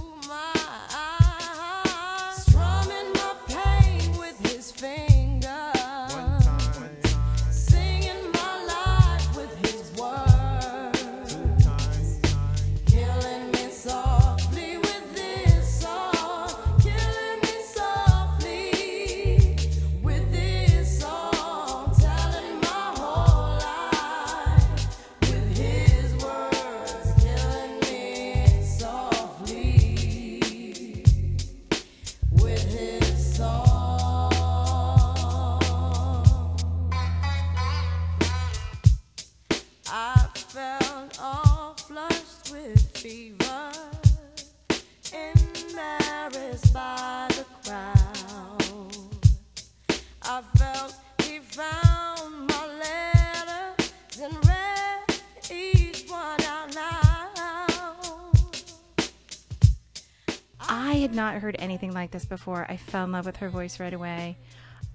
[61.23, 62.67] not heard anything like this before.
[62.69, 64.37] I fell in love with her voice right away.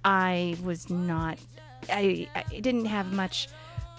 [0.03, 1.39] I was not,
[1.89, 3.47] I, I didn't have much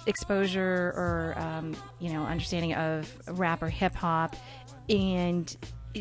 [0.07, 4.37] exposure or, um, you know, understanding of rap or hip hop.
[4.89, 5.55] And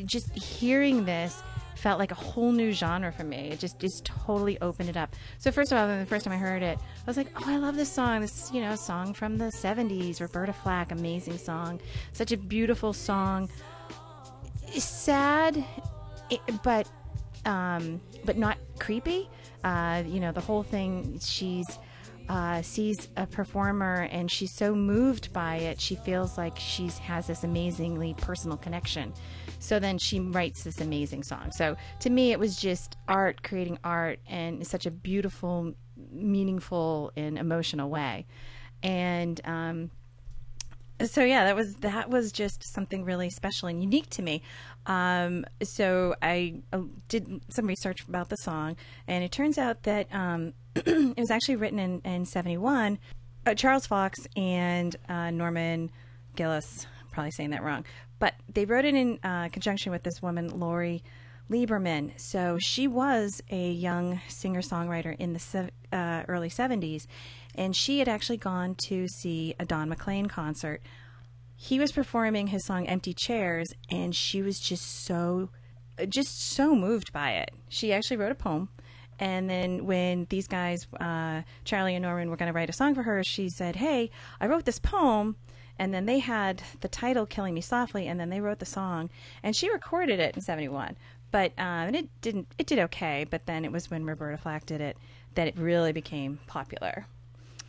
[0.06, 1.42] just hearing this
[1.76, 3.50] felt like a whole new genre for me.
[3.52, 5.16] It just, just totally opened it up.
[5.38, 7.58] So, first of all, the first time I heard it, I was like, oh, I
[7.58, 8.22] love this song.
[8.22, 11.80] This, you know, song from the 70s, Roberta Flack, amazing song.
[12.14, 13.50] Such a beautiful song
[14.76, 15.64] sad,
[16.64, 16.90] but
[17.46, 19.30] um, but not creepy.
[19.64, 21.20] Uh, you know, the whole thing.
[21.22, 21.80] She's
[22.30, 25.80] uh, sees a performer and she's so moved by it.
[25.80, 29.14] She feels like she has this amazingly personal connection.
[29.60, 31.52] So then she writes this amazing song.
[31.52, 35.74] So to me, it was just art, creating art, and in such a beautiful,
[36.12, 38.26] meaningful, and emotional way.
[38.84, 39.92] And um,
[41.06, 44.42] so yeah that was that was just something really special and unique to me
[44.88, 48.76] um, so i uh, did some research about the song
[49.08, 52.98] and it turns out that um, it was actually written in, in 71
[53.46, 55.92] uh, charles fox and uh, norman
[56.36, 57.86] gillis probably saying that wrong
[58.20, 61.04] but they wrote it in uh, conjunction with this woman lori
[61.50, 62.20] Lieberman.
[62.20, 67.08] So she was a young singer songwriter in the sev- uh, early 70s,
[67.56, 70.82] and she had actually gone to see a Don McLean concert.
[71.60, 75.50] He was performing his song Empty Chairs, and she was just so,
[76.08, 77.52] just so moved by it.
[77.68, 78.70] She actually wrote a poem.
[79.20, 82.94] And then when these guys, uh, Charlie and Norman, were going to write a song
[82.94, 85.36] for her, she said, Hey, I wrote this poem
[85.80, 89.10] and then they had the title "Killing Me Softly," and then they wrote the song,
[89.44, 90.98] and she recorded it in '71.
[91.32, 92.48] But and it didn't.
[92.58, 94.98] It did okay, but then it was when Roberta Flack did it
[95.36, 97.06] that it really became popular.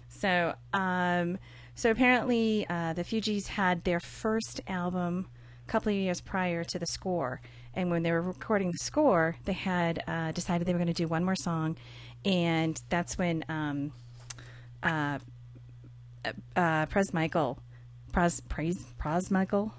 [0.09, 1.39] So, um,
[1.79, 5.29] so apparently, uh, the Fugees had their first album
[5.65, 7.41] a couple of years prior to the score,
[7.73, 10.93] and when they were recording the score, they had uh, decided they were going to
[10.93, 11.77] do one more song,
[12.25, 13.93] and that's when um,
[14.83, 15.21] uh,
[16.57, 17.61] uh, Pres Michael,
[18.11, 19.73] Pres Pres Pres Michael.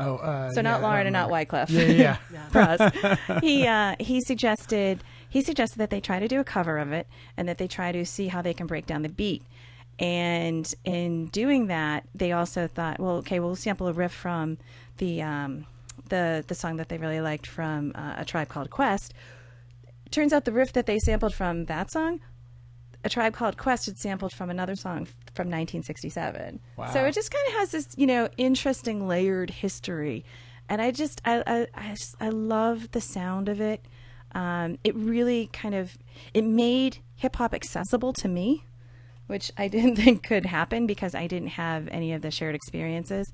[0.00, 1.30] Oh, uh, So not yeah, Lauren and not.
[1.30, 1.70] Wyclef.
[1.70, 2.48] Yeah, yeah.
[2.50, 3.40] Pras.
[3.40, 7.06] he uh, he suggested he suggested that they try to do a cover of it
[7.36, 9.44] and that they try to see how they can break down the beat.
[10.00, 14.56] And in doing that, they also thought, well, okay, we'll sample a riff from
[14.96, 15.66] the um,
[16.08, 19.12] the the song that they really liked from uh, a tribe called Quest.
[20.10, 22.20] Turns out the riff that they sampled from that song,
[23.04, 26.60] a tribe called Quest had sampled from another song from 1967.
[26.76, 26.90] Wow.
[26.92, 30.24] So it just kind of has this, you know, interesting layered history,
[30.68, 33.84] and I just, I, I, I, just, I love the sound of it.
[34.32, 35.98] um, it really kind of
[36.34, 38.64] it made hip hop accessible to me,
[39.30, 43.32] which I didn't think could happen because I didn't have any of the shared experiences.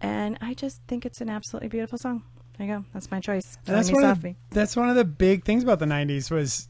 [0.00, 2.24] And I just think it's an absolutely beautiful song.
[2.58, 2.84] There you go.
[2.92, 3.58] That's my choice.
[3.64, 6.68] That's one of the, that's one of the big things about the '90s was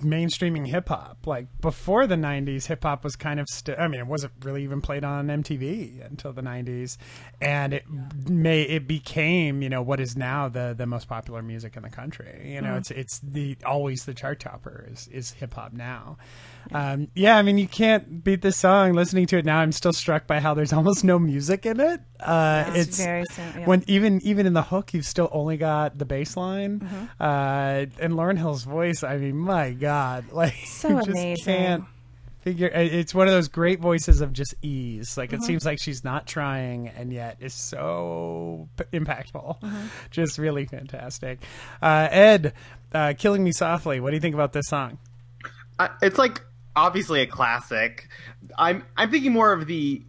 [0.00, 1.26] mainstreaming hip hop.
[1.26, 3.74] Like before the '90s, hip hop was kind of still.
[3.76, 6.96] I mean, it wasn't really even played on MTV until the '90s,
[7.40, 7.84] and it
[8.28, 11.90] may it became you know what is now the the most popular music in the
[11.90, 12.52] country.
[12.52, 12.78] You know, mm-hmm.
[12.78, 16.18] it's it's the always the chart topper is is hip hop now.
[16.72, 18.92] Um, yeah, I mean, you can't beat this song.
[18.94, 22.00] Listening to it now, I'm still struck by how there's almost no music in it.
[22.20, 23.66] Uh, It's it's very sim- yeah.
[23.66, 27.04] when even even in the hook, you've still only got the bass line, Mm-hmm.
[27.20, 29.02] uh, and Lauryn Hill's voice.
[29.02, 31.44] I mean, my God, like So you just amazing.
[31.44, 31.84] can't
[32.40, 32.68] figure.
[32.68, 35.16] it- It's one of those great voices of just ease.
[35.16, 35.42] Like Mm-hmm.
[35.42, 39.60] it seems like she's not trying, and yet is so p- impactful.
[39.60, 39.86] Mm-hmm.
[40.10, 41.40] Just really fantastic.
[41.82, 42.52] Uh, Ed,
[42.92, 44.98] uh, "Killing Me Softly." What do you think about this song?
[45.78, 46.40] I- it's like
[46.76, 48.08] obviously a classic.
[48.58, 50.02] I'm I'm thinking more of the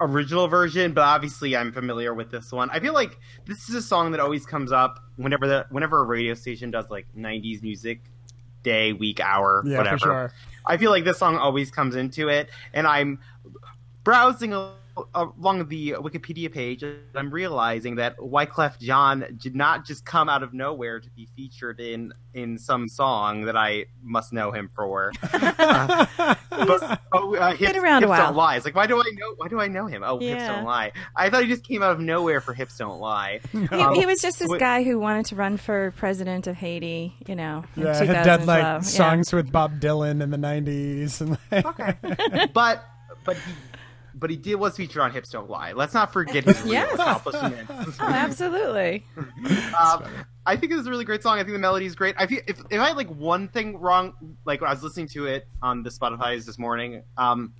[0.00, 2.70] original version, but obviously I'm familiar with this one.
[2.70, 6.04] I feel like this is a song that always comes up whenever the whenever a
[6.04, 8.00] radio station does like 90s music
[8.62, 9.98] day, week, hour, Yeah, whatever.
[9.98, 10.32] for sure.
[10.66, 13.18] I feel like this song always comes into it, and I'm
[14.04, 14.72] browsing a,
[15.14, 20.52] along the Wikipedia page, I'm realizing that Wyclef Jean did not just come out of
[20.54, 25.12] nowhere to be featured in in some song that I must know him for.
[26.52, 28.26] Uh, but, oh, uh, hips, been around a while.
[28.26, 28.56] Don't lie.
[28.56, 29.34] It's like why do I know?
[29.36, 30.02] Why do I know him?
[30.04, 30.92] Oh, hips don't lie.
[31.16, 33.40] I thought he just came out of nowhere for hips don't lie.
[33.52, 36.56] He, Um, he was just this wait- guy who wanted to run for president of
[36.56, 38.80] Haiti, you know, in Yeah, had done like Yeah.
[38.80, 42.84] songs with Bob Dylan in the '90s, and like, but
[43.24, 43.52] but he
[44.22, 45.72] but he did was featured on Hips Don't Lie.
[45.72, 46.94] Let's not forget his real Yes.
[46.94, 47.98] accomplishments.
[48.00, 49.04] Oh, absolutely.
[49.18, 50.04] um,
[50.46, 51.38] I think this is a really great song.
[51.38, 52.14] I think the melody is great.
[52.16, 55.08] I feel if, if I had like one thing wrong, like when I was listening
[55.08, 57.52] to it on the Spotify's this morning, um,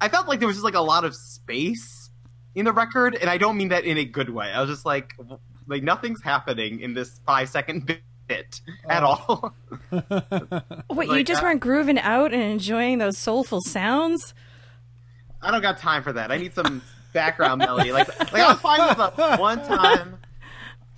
[0.00, 2.10] I felt like there was just like a lot of space
[2.54, 4.46] in the record, and I don't mean that in a good way.
[4.50, 5.12] I was just like,
[5.66, 9.54] like nothing's happening in this five second bit at all.
[10.88, 14.32] What, you just uh, weren't grooving out and enjoying those soulful sounds?
[15.42, 16.30] I don't got time for that.
[16.30, 17.92] I need some background melody.
[17.92, 20.18] Like, like I was fine with the one time,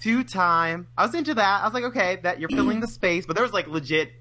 [0.00, 0.86] two time.
[0.96, 1.62] I was into that.
[1.62, 4.12] I was like, okay, that you're filling the space, but there was like legit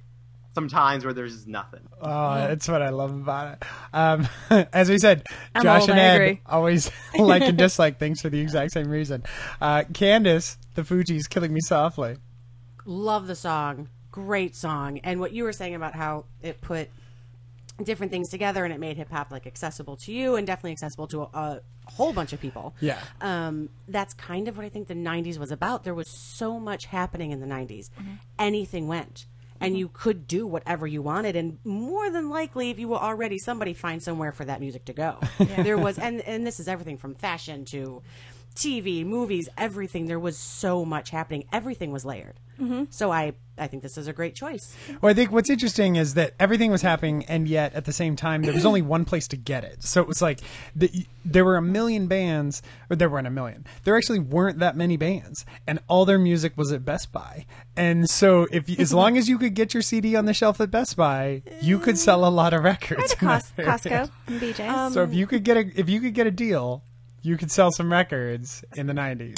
[0.54, 1.82] some times where there's just nothing.
[2.02, 3.68] Oh, that's what I love about it.
[3.94, 4.28] Um,
[4.74, 8.30] as we said, I'm Josh old, and I Ed always like and dislike things for
[8.30, 9.24] the exact same reason.
[9.60, 12.18] Uh, Candace, the Fugees killing me softly.
[12.86, 13.90] Love the song.
[14.12, 15.00] Great song.
[15.00, 16.90] And what you were saying about how it put
[17.82, 21.08] different things together and it made hip hop like accessible to you and definitely accessible
[21.08, 22.76] to a, a whole bunch of people.
[22.80, 23.00] Yeah.
[23.22, 25.84] Um, that's kind of what I think the 90s was about.
[25.84, 27.90] There was so much happening in the 90s.
[28.38, 29.26] Anything went.
[29.60, 33.38] And you could do whatever you wanted, and more than likely, if you were already
[33.38, 35.20] somebody, find somewhere for that music to go.
[35.40, 38.02] There was, and and this is everything from fashion to
[38.56, 40.08] TV, movies, everything.
[40.08, 41.46] There was so much happening.
[41.54, 42.42] Everything was layered.
[42.60, 42.84] Mm-hmm.
[42.90, 44.76] So I, I think this is a great choice.
[45.02, 48.16] Well, I think what's interesting is that everything was happening, and yet at the same
[48.16, 49.84] time, there was only one place to get it.
[49.84, 50.40] So it was like
[50.76, 53.66] the, there were a million bands, or there weren't a million.
[53.84, 57.46] There actually weren't that many bands, and all their music was at Best Buy.
[57.76, 60.72] And so, if as long as you could get your CD on the shelf at
[60.72, 63.14] Best Buy, you could sell a lot of records.
[63.14, 64.94] in that Cos- Costco and BJ's.
[64.94, 66.84] So if you could get a if you could get a deal,
[67.22, 69.38] you could sell some records in the '90s.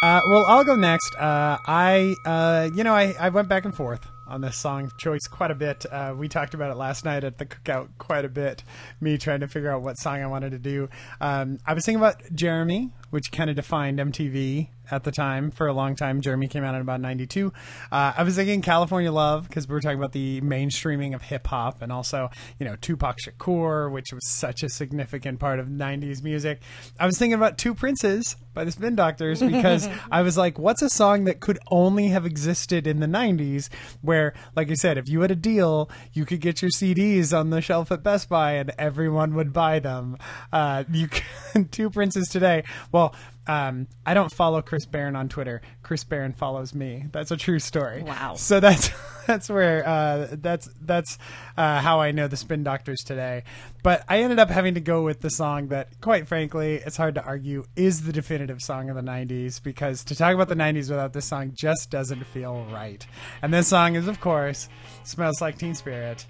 [0.00, 1.14] Uh, well, I'll go next.
[1.16, 5.26] Uh, I, uh, you know, I, I went back and forth on this song choice
[5.26, 5.86] quite a bit.
[5.90, 8.62] Uh, we talked about it last night at the cookout quite a bit.
[9.00, 10.88] Me trying to figure out what song I wanted to do.
[11.20, 15.66] Um, I was thinking about Jeremy, which kind of defined MTV at the time for
[15.66, 16.20] a long time.
[16.20, 17.52] Jeremy came out in about '92.
[17.90, 21.46] Uh, I was thinking California Love because we were talking about the mainstreaming of hip
[21.46, 26.22] hop and also, you know, Tupac Shakur, which was such a significant part of '90s
[26.22, 26.60] music.
[26.98, 30.82] I was thinking about Two Princes by the Spin Doctors because I was like, what's
[30.82, 33.68] a song that could only have existed in the '90s
[34.02, 37.50] where, like you said, if you had a deal, you could get your CDs on
[37.50, 40.16] the shelf at Best Buy and everyone would buy them.
[40.52, 41.08] Uh, you
[41.52, 42.64] can, Two Princes today.
[42.92, 43.14] Well,
[43.48, 45.62] um, I don't follow Chris Barron on Twitter.
[45.82, 47.06] Chris Barron follows me.
[47.10, 48.02] That's a true story.
[48.02, 48.34] Wow.
[48.34, 48.90] So that's
[49.26, 51.18] that's where uh, that's that's
[51.56, 53.44] uh, how I know the Spin Doctors today.
[53.82, 57.14] But I ended up having to go with the song that, quite frankly, it's hard
[57.14, 60.90] to argue is the definitive song of the '90s because to talk about the '90s
[60.90, 63.06] without this song just doesn't feel right.
[63.40, 64.68] And this song is, of course,
[65.04, 66.26] "Smells Like Teen Spirit"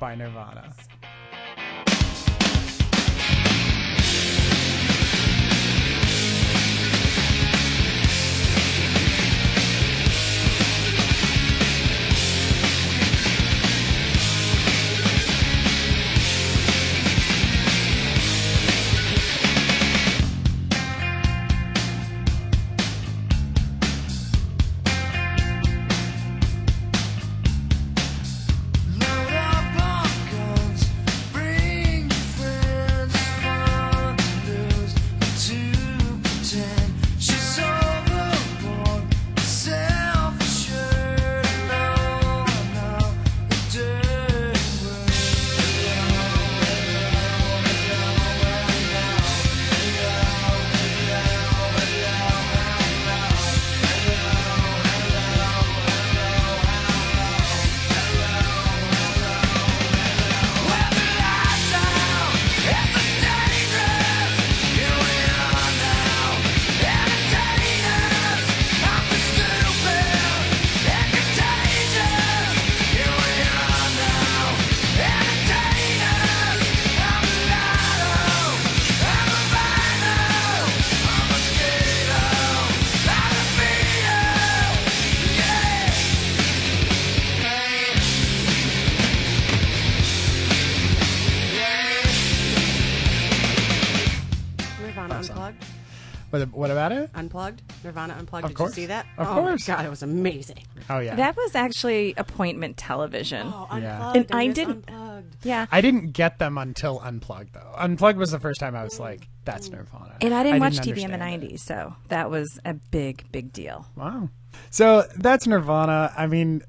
[0.00, 0.72] by Nirvana.
[96.46, 97.10] What, what about it?
[97.14, 98.44] Unplugged, Nirvana Unplugged.
[98.44, 98.76] Of Did course.
[98.76, 99.06] you see that?
[99.18, 99.68] Of oh course.
[99.68, 100.64] my god, it was amazing.
[100.90, 101.14] Oh yeah.
[101.14, 103.46] That was actually appointment television.
[103.52, 104.08] Oh, Yeah.
[104.08, 104.30] Unplugged.
[104.30, 105.36] And I miss didn't- Unplugged.
[105.44, 105.66] yeah.
[105.70, 107.72] I didn't get them until Unplugged though.
[107.76, 109.00] Unplugged was the first time I was mm.
[109.00, 109.74] like, "That's mm.
[109.74, 111.52] Nirvana." and I didn't watch didn't TV in the understand it.
[111.54, 113.86] 90s, so that was a big, big deal.
[113.96, 114.28] Wow.
[114.70, 116.12] So that's Nirvana.
[116.16, 116.62] I mean,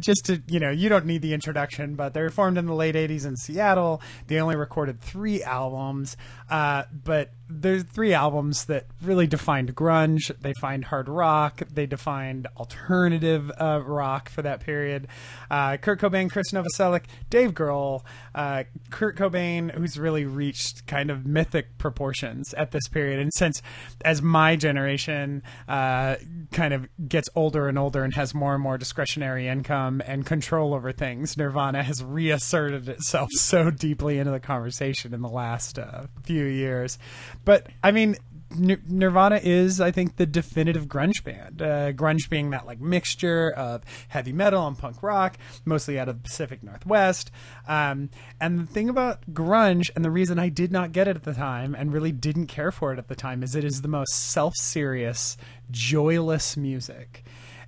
[0.00, 2.74] just to, you know, you don't need the introduction, but they were formed in the
[2.74, 4.00] late 80s in Seattle.
[4.26, 6.16] They only recorded three albums,
[6.50, 10.30] uh, but there's three albums that really defined grunge.
[10.40, 11.62] They defined hard rock.
[11.72, 15.08] They defined alternative uh, rock for that period.
[15.50, 18.02] Uh, Kurt Cobain, Chris Novoselic, Dave Grohl,
[18.34, 23.18] uh, Kurt Cobain, who's really reached kind of mythic proportions at this period.
[23.18, 23.62] And since,
[24.04, 26.16] as my generation uh,
[26.52, 30.74] kind of gets older and older and has more and more discretionary income and control
[30.74, 36.06] over things, Nirvana has reasserted itself so deeply into the conversation in the last uh,
[36.38, 36.98] few years.
[37.44, 38.16] But I mean,
[38.56, 41.60] Nir- Nirvana is, I think, the definitive grunge band.
[41.60, 46.16] Uh, grunge being that like mixture of heavy metal and punk rock, mostly out of
[46.16, 47.30] the Pacific Northwest.
[47.66, 48.10] Um,
[48.40, 51.34] and the thing about grunge, and the reason I did not get it at the
[51.34, 54.12] time and really didn't care for it at the time, is it is the most
[54.12, 55.36] self-serious,
[55.70, 57.24] joyless music,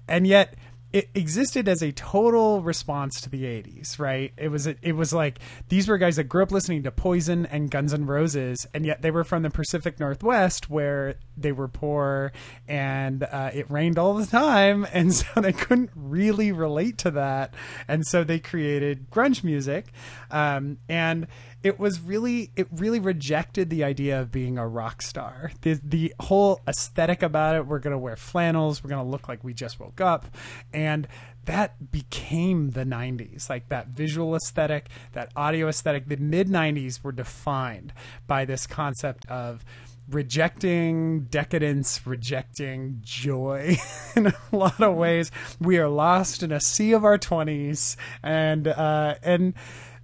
[0.08, 0.54] and yet
[0.92, 4.32] it existed as a total response to the 80s right?
[4.36, 5.38] It was it was like
[5.68, 9.02] these were guys that grew up listening to poison and guns N' roses and yet
[9.02, 12.32] they were from the pacific northwest where they were poor
[12.68, 17.54] and uh, it rained all the time and so they couldn't really relate to that
[17.86, 19.92] and so they created grunge music
[20.30, 21.26] um, and
[21.62, 25.52] it was really it really rejected the idea of being a rock star.
[25.62, 29.28] The, the whole aesthetic about it we're going to wear flannels we're going to look
[29.28, 30.26] like we just woke up.
[30.72, 31.06] And
[31.44, 36.08] that became the 90s like that visual aesthetic that audio aesthetic.
[36.08, 37.92] The mid 90s were defined
[38.26, 39.64] by this concept of
[40.10, 43.76] rejecting decadence, rejecting joy.
[44.16, 45.30] In a lot of ways.
[45.60, 49.54] We are lost in a sea of our twenties, and uh, and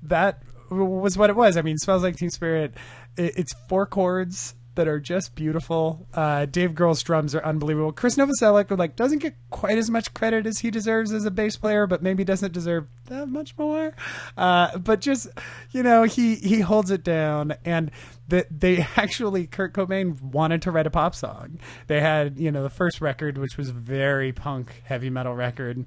[0.02, 1.56] that was what it was.
[1.56, 2.74] I mean, "Smells Like Teen Spirit."
[3.16, 6.06] It's four chords that are just beautiful.
[6.14, 7.92] Uh, Dave Grohl's drums are unbelievable.
[7.92, 11.56] Chris Novoselic like doesn't get quite as much credit as he deserves as a bass
[11.56, 13.94] player, but maybe doesn't deserve that much more.
[14.36, 15.28] Uh, but just
[15.72, 17.90] you know, he he holds it down, and
[18.28, 21.58] that they actually Kurt Cobain wanted to write a pop song.
[21.88, 25.84] They had you know the first record, which was very punk heavy metal record,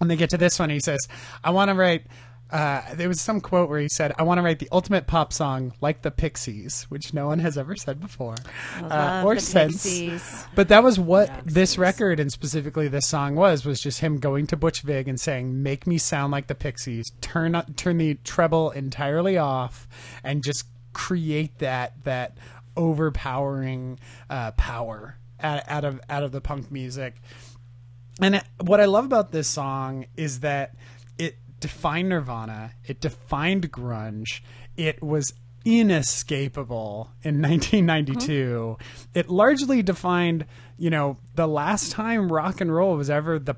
[0.00, 0.70] and they get to this one.
[0.70, 1.00] He says,
[1.42, 2.06] "I want to write."
[2.50, 5.32] Uh, there was some quote where he said, "I want to write the ultimate pop
[5.34, 8.36] song like the Pixies," which no one has ever said before
[8.82, 9.82] uh, or since.
[9.84, 10.46] Pixies.
[10.54, 14.46] But that was what this record and specifically this song was was just him going
[14.46, 17.12] to Butch Vig and saying, "Make me sound like the Pixies.
[17.20, 19.86] Turn up, turn the treble entirely off,
[20.24, 22.38] and just create that that
[22.76, 23.98] overpowering
[24.30, 27.16] uh, power out, out of out of the punk music."
[28.20, 30.74] And what I love about this song is that
[31.60, 34.40] defined Nirvana, it defined grunge,
[34.76, 35.32] it was
[35.64, 38.78] inescapable in 1992.
[39.14, 40.46] It largely defined,
[40.78, 43.56] you know, the last time rock and roll was ever the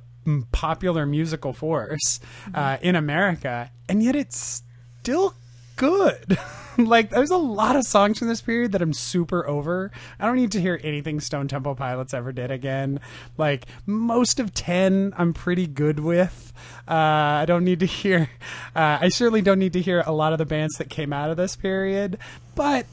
[0.52, 2.20] popular musical force
[2.54, 4.62] uh, in America, and yet it's
[5.00, 5.34] still
[5.80, 6.38] good.
[6.78, 9.90] like there's a lot of songs from this period that I'm super over.
[10.18, 13.00] I don't need to hear anything Stone Temple Pilots ever did again.
[13.38, 16.52] Like most of 10 I'm pretty good with.
[16.86, 18.28] Uh, I don't need to hear
[18.76, 21.30] uh, I certainly don't need to hear a lot of the bands that came out
[21.30, 22.18] of this period,
[22.54, 22.84] but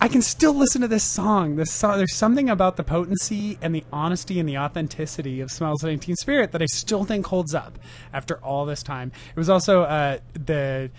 [0.00, 1.56] I can still listen to this song.
[1.56, 5.82] This song, there's something about the potency and the honesty and the authenticity of "Smells
[5.82, 7.78] Like Teen Spirit" that I still think holds up
[8.12, 9.12] after all this time.
[9.30, 10.90] It was also uh, the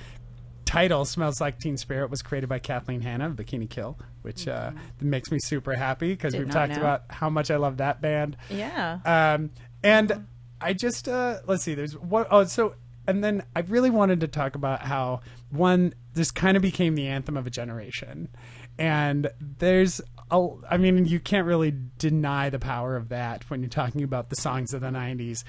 [0.65, 4.71] title "Smells Like Teen Spirit" was created by Kathleen Hanna of Bikini Kill, which uh,
[4.99, 6.79] makes me super happy because we've talked know.
[6.79, 8.37] about how much I love that band.
[8.49, 8.99] Yeah.
[9.05, 9.51] Um,
[9.83, 10.27] and
[10.59, 11.75] I just uh, let's see.
[11.75, 12.27] There's what.
[12.31, 12.75] Oh, so
[13.07, 17.07] and then I really wanted to talk about how one this kind of became the
[17.07, 18.29] anthem of a generation,
[18.77, 20.01] and there's.
[20.31, 24.31] A, I mean, you can't really deny the power of that when you're talking about
[24.31, 25.43] the songs of the '90s,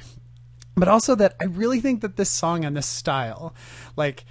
[0.74, 3.54] but also that I really think that this song and this style,
[3.96, 4.26] like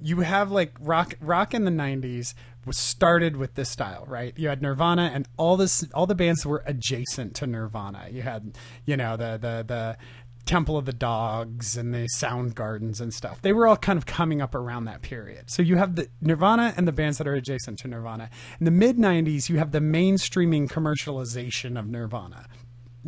[0.00, 2.34] you have like rock rock in the 90s
[2.64, 4.36] was started with this style right?
[4.36, 8.08] You had nirvana and all this all the bands were adjacent to nirvana.
[8.10, 9.96] You had you know the the the
[10.46, 13.42] temple of the dogs and the Soundgardens and stuff.
[13.42, 15.50] They were all kind of coming up around that period.
[15.50, 18.30] So you have the nirvana and the bands that are adjacent to nirvana.
[18.60, 22.46] In the mid 90s you have the mainstreaming commercialization of nirvana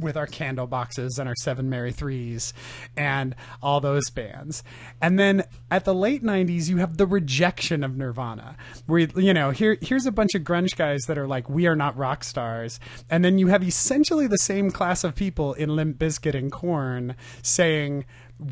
[0.00, 2.52] with our Candleboxes and our seven Mary threes
[2.96, 4.62] and all those bands.
[5.00, 9.50] And then at the late '90s, you have the rejection of Nirvana, where you know
[9.50, 12.80] here here's a bunch of grunge guys that are like, we are not rock stars,
[13.10, 17.14] and then you have essentially the same class of people in Limp Bizkit and Korn
[17.42, 18.04] saying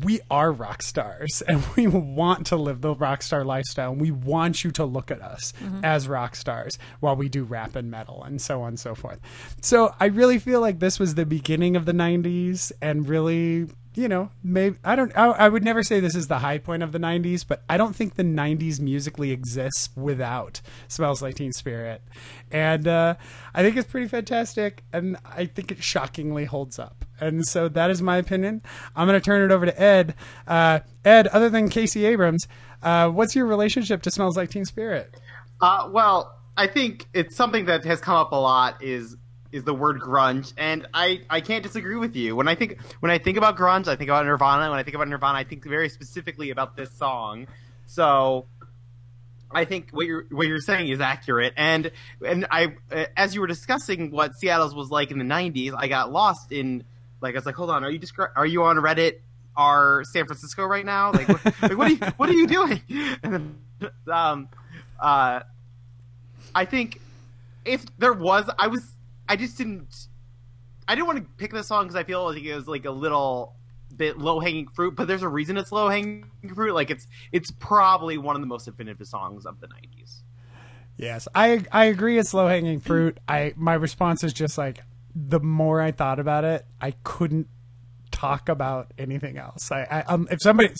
[0.03, 4.11] we are rock stars and we want to live the rock star lifestyle and we
[4.11, 5.83] want you to look at us mm-hmm.
[5.83, 9.19] as rock stars while we do rap and metal and so on and so forth.
[9.61, 13.67] So I really feel like this was the beginning of the 90s and really
[13.97, 15.11] you know, maybe I don't.
[15.17, 17.77] I, I would never say this is the high point of the '90s, but I
[17.77, 22.03] don't think the '90s musically exists without "Smells Like Teen Spirit,"
[22.51, 23.15] and uh,
[23.55, 27.05] I think it's pretty fantastic, and I think it shockingly holds up.
[27.19, 28.61] And so that is my opinion.
[28.95, 30.13] I'm going to turn it over to Ed.
[30.45, 32.47] Uh, Ed, other than Casey Abrams,
[32.83, 35.15] uh, what's your relationship to "Smells Like Teen Spirit"?
[35.59, 39.17] Uh, well, I think it's something that has come up a lot is
[39.51, 42.35] is the word grunge, and I, I can't disagree with you.
[42.35, 44.69] When I think when I think about grunge, I think about Nirvana.
[44.69, 47.47] When I think about Nirvana, I think very specifically about this song.
[47.85, 48.45] So
[49.51, 51.91] I think what you're what you're saying is accurate, and
[52.25, 55.87] and I uh, as you were discussing what Seattle's was like in the '90s, I
[55.87, 56.83] got lost in
[57.21, 59.19] like I was like, hold on, are you descri- are you on Reddit?
[59.55, 61.11] Are San Francisco right now?
[61.11, 62.81] Like, what, like, what are you what are you doing?
[63.23, 64.49] And then, um,
[64.99, 65.41] uh,
[66.53, 66.99] I think
[67.65, 68.83] if there was, I was,
[69.29, 70.07] I just didn't,
[70.87, 72.91] I didn't want to pick this song because I feel like it was like a
[72.91, 73.55] little
[73.95, 74.95] bit low hanging fruit.
[74.95, 76.73] But there's a reason it's low hanging fruit.
[76.73, 80.21] Like it's, it's probably one of the most definitive songs of the '90s.
[80.97, 82.17] Yes, I I agree.
[82.17, 83.19] It's low hanging fruit.
[83.27, 84.83] I my response is just like
[85.15, 87.47] the more I thought about it, I couldn't
[88.17, 89.71] talk about anything else.
[89.71, 90.73] I, I um, if somebody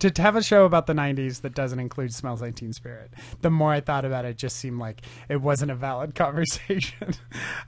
[0.00, 3.10] to, to have a show about the '90s that doesn't include "Smells Like Teen Spirit,"
[3.40, 7.14] the more I thought about it, it just seemed like it wasn't a valid conversation.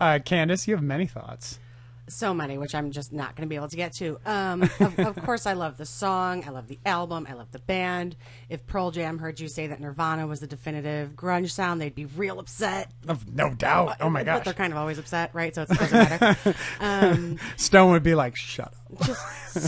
[0.01, 1.59] uh, Candace, you have many thoughts.
[2.09, 4.19] So many, which I'm just not going to be able to get to.
[4.25, 6.45] Um, of, of course, I love the song.
[6.47, 7.27] I love the album.
[7.29, 8.17] I love the band.
[8.49, 12.05] If Pearl Jam heard you say that Nirvana was the definitive grunge sound, they'd be
[12.05, 12.91] real upset.
[13.09, 13.97] Of no doubt.
[14.01, 15.55] Oh my But gosh, they're kind of always upset, right?
[15.55, 16.55] So it doesn't matter.
[16.81, 18.75] um, Stone would be like, "Shut up!
[19.05, 19.21] just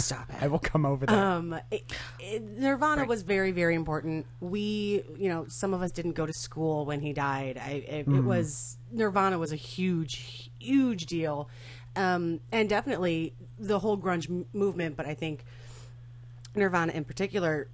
[0.04, 0.36] stop it.
[0.40, 1.84] I will come over there." Um, it,
[2.20, 4.26] it, Nirvana was very, very important.
[4.40, 7.58] We, you know, some of us didn't go to school when he died.
[7.58, 11.48] I, it, it was Nirvana was a huge, huge deal,
[11.98, 14.96] um, and definitely the whole grunge m- movement.
[14.96, 15.44] But I think
[16.54, 17.68] Nirvana in particular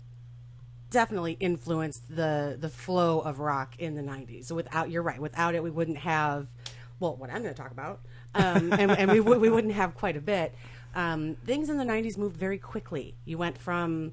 [0.90, 4.46] definitely influenced the the flow of rock in the 90s.
[4.46, 6.48] So without you're right, without it we wouldn't have
[7.00, 8.00] well, what I'm going to talk about.
[8.34, 10.54] Um, and and we we wouldn't have quite a bit.
[10.94, 13.16] Um, things in the 90s moved very quickly.
[13.24, 14.12] You went from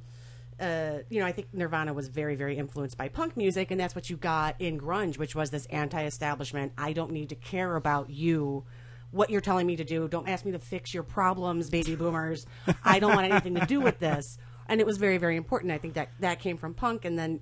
[0.59, 3.95] uh, you know, I think Nirvana was very, very influenced by punk music, and that's
[3.95, 6.71] what you got in grunge, which was this anti-establishment.
[6.77, 8.63] I don't need to care about you,
[9.11, 10.07] what you're telling me to do.
[10.07, 12.45] Don't ask me to fix your problems, baby boomers.
[12.83, 14.37] I don't want anything to do with this.
[14.67, 15.71] And it was very, very important.
[15.71, 17.41] I think that that came from punk, and then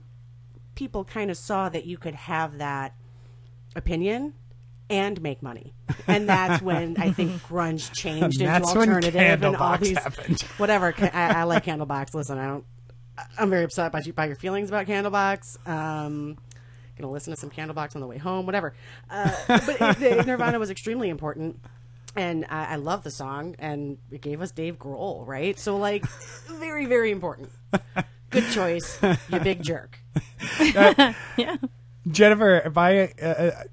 [0.76, 2.95] people kind of saw that you could have that
[3.76, 4.34] opinion
[4.89, 5.76] and make money,
[6.07, 10.41] and that's when I think grunge changed into alternative and all these happened.
[10.57, 10.95] whatever.
[10.97, 12.15] I, I like Candlebox.
[12.15, 12.65] Listen, I don't.
[13.38, 15.67] I'm very upset by, you, by your feelings about Candlebox.
[15.67, 16.38] Um,
[17.00, 18.45] gonna listen to some Candlebox on the way home.
[18.45, 18.74] Whatever.
[19.10, 21.60] Uh, but it, Nirvana was extremely important.
[22.16, 25.58] And I, I love the song, and it gave us Dave Grohl, right?
[25.60, 26.06] So, like,
[26.47, 27.52] very, very important.
[28.32, 30.00] Good choice, you big jerk.
[30.60, 31.58] Yeah.
[32.08, 33.64] Jennifer, if I, uh, uh,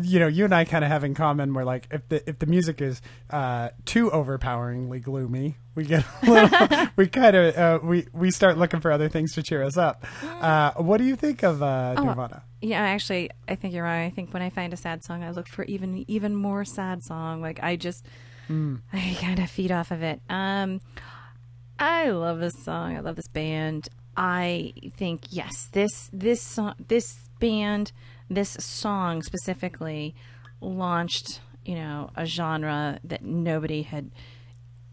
[0.00, 2.38] you know, you and I kind of have in common where like if the if
[2.38, 7.78] the music is uh, too overpoweringly gloomy, we get a little, we kind of uh,
[7.82, 10.04] we we start looking for other things to cheer us up.
[10.22, 12.42] Uh, what do you think of uh, Nirvana?
[12.60, 14.04] Yeah, actually, I think you're right.
[14.04, 17.02] I think when I find a sad song, I look for even even more sad
[17.04, 17.40] song.
[17.40, 18.04] Like I just,
[18.48, 20.20] I kind of feed off of it.
[20.28, 20.80] Um,
[21.78, 22.96] I love this song.
[22.96, 23.88] I love this band.
[24.16, 27.92] I think yes, this this song, this band,
[28.34, 30.14] this song specifically
[30.60, 34.10] launched, you know, a genre that nobody had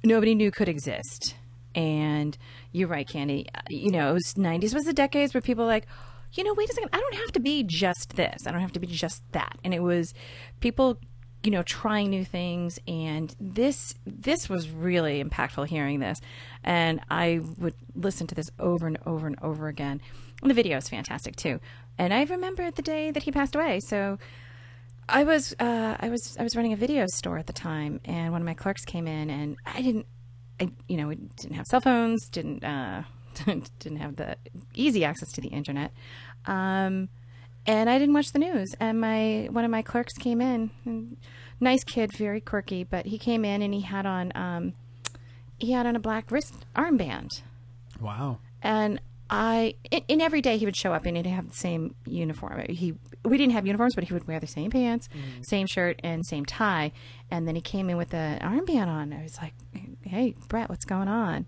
[0.04, 1.36] nobody knew could exist.
[1.76, 2.38] And
[2.72, 3.48] you're right, Candy.
[3.54, 5.86] Uh, You know, it was 90s was the decades where people like,
[6.34, 8.46] you know, wait a second, I don't have to be just this.
[8.46, 9.58] I don't have to be just that.
[9.64, 10.14] And it was
[10.60, 10.98] people,
[11.44, 12.80] you know, trying new things.
[12.88, 16.20] And this this was really impactful hearing this.
[16.64, 20.02] And I would listen to this over and over and over again.
[20.42, 21.60] And the video is fantastic too.
[22.00, 23.82] And I remember the day that he passed away.
[23.82, 24.18] So
[25.08, 28.32] I was uh, I was I was running a video store at the time, and
[28.32, 30.06] one of my clerks came in, and I didn't,
[30.62, 33.04] I you know, we didn't have cell phones, didn't uh,
[33.80, 34.38] didn't have the
[34.74, 35.92] easy access to the internet,
[36.46, 37.10] um,
[37.66, 38.74] and I didn't watch the news.
[38.80, 41.18] And my one of my clerks came in and
[41.60, 42.84] nice kid, very quirky.
[42.86, 44.74] But he came in and he had on um,
[45.58, 47.42] he had on a black wrist armband,
[48.00, 48.38] Wow.
[48.62, 51.96] and I in, in every day he would show up and he'd have the same
[52.06, 52.66] uniform.
[52.70, 55.10] He we didn't have uniforms, but he would wear the same pants,
[55.42, 56.92] same shirt, and same tie.
[57.30, 59.14] And then he came in with an armband on.
[59.14, 59.54] I was like,
[60.04, 61.46] "Hey, Brett, what's going on?"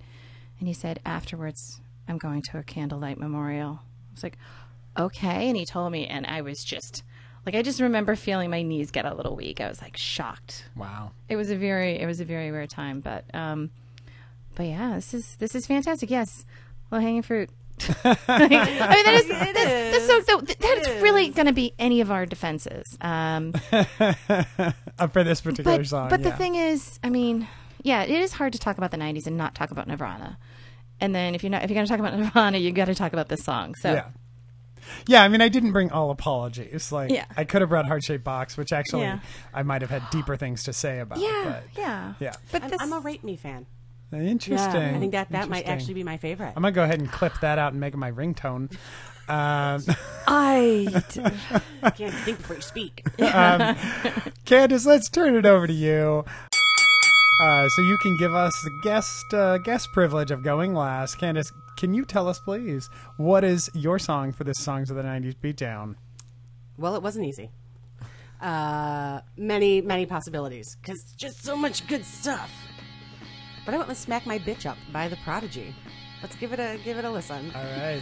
[0.60, 3.80] And he said, "Afterwards, I'm going to a candlelight memorial."
[4.10, 4.38] I was like,
[4.98, 7.04] "Okay." And he told me, and I was just
[7.46, 9.60] like, I just remember feeling my knees get a little weak.
[9.60, 10.66] I was like shocked.
[10.76, 11.12] Wow.
[11.28, 13.72] It was a very, it was a very rare time, but um,
[14.56, 16.12] but yeah, this is this is fantastic.
[16.12, 16.46] Yes,
[16.92, 17.50] low hanging fruit.
[18.04, 22.12] I mean, that is, that's, that's so, so that's really going to be any of
[22.12, 22.98] our defenses.
[23.02, 23.54] Um,
[25.12, 26.10] for this particular but song.
[26.10, 27.48] but the thing is, I mean,
[27.82, 30.38] yeah, it is hard to talk about the '90s and not talk about Nirvana.
[31.00, 32.96] And then if you're not if you're going to talk about Nirvana, you got to
[32.96, 33.76] talk about this song.
[33.76, 34.06] So Yeah.
[35.08, 36.92] Yeah, I mean, I didn't bring all apologies.
[36.92, 37.26] Like, Yeah.
[37.38, 39.20] I could have brought Heart Shaped Box, which actually Yeah.
[39.54, 41.20] I might have had deeper things to say about.
[41.20, 42.34] yeah, but, yeah, yeah.
[42.52, 43.68] But I'm, this, I'm a Rape Me fan.
[44.14, 44.82] Interesting.
[44.82, 46.54] Yeah, I think that that might actually be my favorite.
[46.56, 48.72] I'm gonna go ahead and clip that out and make it my ringtone.
[49.30, 49.84] Um,
[50.28, 50.88] I
[51.96, 53.06] can't think before you speak.
[54.46, 56.26] Candace, let's turn it over to you.
[57.42, 61.18] Uh, so you can give us the guest uh, guest privilege of going last.
[61.18, 65.04] Candace, can you tell us, please, what is your song for this Songs of the
[65.04, 65.96] '90s beatdown?
[66.78, 67.52] Well, it wasn't easy.
[68.42, 72.52] Uh, many, many possibilities because just so much good stuff.
[73.66, 75.76] But I went with "Smack My Bitch Up" by The Prodigy.
[76.22, 77.52] Let's give it a give it a listen.
[77.56, 78.02] All right.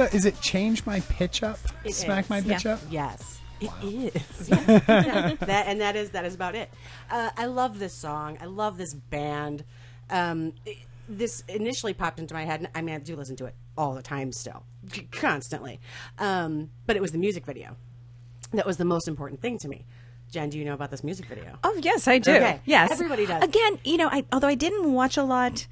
[0.00, 0.16] What's that?
[0.16, 1.58] Is it change my pitch up?
[1.84, 2.30] It Smack is.
[2.30, 2.72] my pitch Yeah.
[2.74, 2.80] up?
[2.90, 4.48] Yes, it is.
[4.48, 4.80] Yeah.
[4.88, 5.34] Yeah.
[5.40, 6.70] That and that is that is about it.
[7.10, 8.38] Uh, I love this song.
[8.40, 9.64] I love this band.
[10.08, 10.78] Um, it-
[11.12, 12.60] this initially popped into my head.
[12.60, 14.62] and I mean, I do listen to it all the time, still,
[15.10, 15.80] constantly.
[16.20, 17.74] Um, but it was the music video
[18.52, 19.86] that was the most important thing to me.
[20.30, 21.58] Jen, do you know about this music video?
[21.64, 22.30] Oh yes, I do.
[22.30, 22.60] Okay.
[22.64, 23.42] Yes, Everybody does.
[23.42, 25.66] Again, you know, I although I didn't watch a lot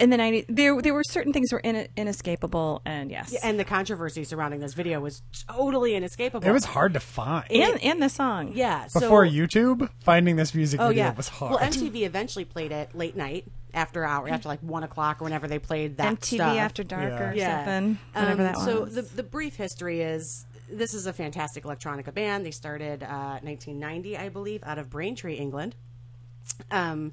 [0.00, 3.64] in the '90s, there there were certain things were in, inescapable, and yes, And the
[3.64, 6.46] controversy surrounding this video was totally inescapable.
[6.48, 7.50] It was hard to find.
[7.50, 8.52] and and the song.
[8.54, 8.84] yeah.
[8.92, 11.52] Before so, YouTube, finding this music Oh video yeah, was hard.
[11.52, 15.46] Well, MTV eventually played it late night after hour, after like one o'clock or whenever
[15.48, 16.56] they played that MTV stuff.
[16.58, 17.30] After Dark Yeah.
[17.30, 17.64] or yeah.
[17.64, 18.64] something, whatever Um, that was.
[18.64, 22.44] So the the brief history is this is a fantastic electronica band.
[22.44, 25.76] They started uh, 1990, I believe, out of Braintree, England.
[26.70, 27.12] Um,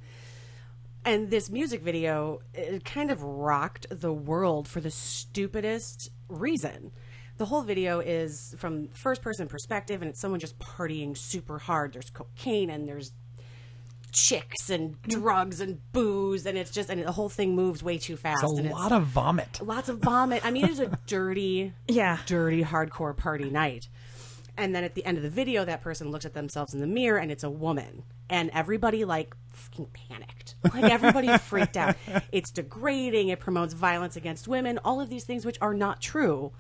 [1.05, 6.91] and this music video it kind of rocked the world for the stupidest reason.
[7.37, 11.93] The whole video is from first person perspective, and it's someone just partying super hard.
[11.93, 13.13] There's cocaine and there's
[14.11, 18.17] chicks and drugs and booze, and it's just and the whole thing moves way too
[18.17, 18.43] fast.
[18.43, 19.59] It's a lot of vomit.
[19.63, 20.45] lots of vomit.
[20.45, 22.19] I mean, it is a dirty, Yeah.
[22.25, 23.87] dirty hardcore party night.
[24.57, 26.87] And then at the end of the video, that person looks at themselves in the
[26.87, 30.50] mirror, and it's a woman, and everybody like fucking panicked.
[30.63, 31.95] Like everybody freaked out.
[32.31, 33.29] It's degrading.
[33.29, 34.79] It promotes violence against women.
[34.83, 36.51] All of these things, which are not true.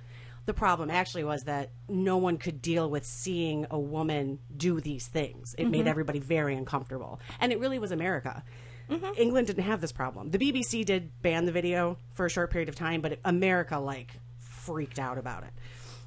[0.45, 5.07] The problem actually was that no one could deal with seeing a woman do these
[5.07, 5.53] things.
[5.57, 5.87] It made mm-hmm.
[5.87, 8.43] everybody very uncomfortable, and it really was America.
[8.89, 9.13] Mm-hmm.
[9.17, 10.31] England didn't have this problem.
[10.31, 14.17] The BBC did ban the video for a short period of time, but America like
[14.39, 15.51] freaked out about it.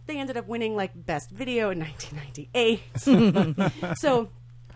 [0.07, 3.97] They ended up winning like best video in 1998.
[3.99, 4.29] so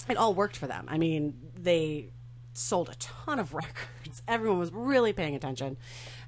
[0.08, 0.86] it all worked for them.
[0.88, 2.10] I mean, they
[2.58, 4.22] sold a ton of records.
[4.26, 5.76] Everyone was really paying attention,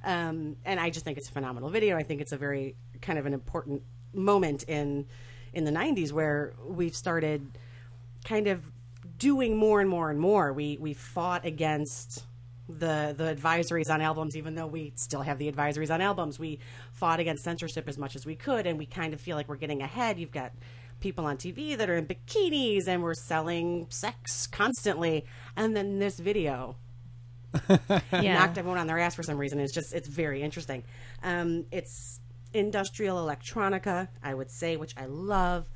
[0.04, 1.96] um, and I just think it's a phenomenal video.
[1.96, 5.06] I think it's a very kind of an important moment in
[5.52, 7.46] in the '90s where we've started
[8.24, 8.70] kind of
[9.18, 10.52] doing more and more and more.
[10.52, 12.24] We we fought against
[12.68, 16.38] the the advisories on albums, even though we still have the advisories on albums.
[16.38, 16.58] We
[16.92, 19.56] fought against censorship as much as we could, and we kind of feel like we're
[19.56, 20.18] getting ahead.
[20.18, 20.52] You've got
[21.00, 25.24] people on TV that are in bikinis, and we're selling sex constantly.
[25.56, 26.76] And then this video
[28.12, 28.34] Yeah.
[28.34, 29.58] knocked everyone on their ass for some reason.
[29.58, 30.84] It's just it's very interesting.
[31.22, 32.20] Um, it's
[32.52, 35.68] industrial electronica, I would say, which I love.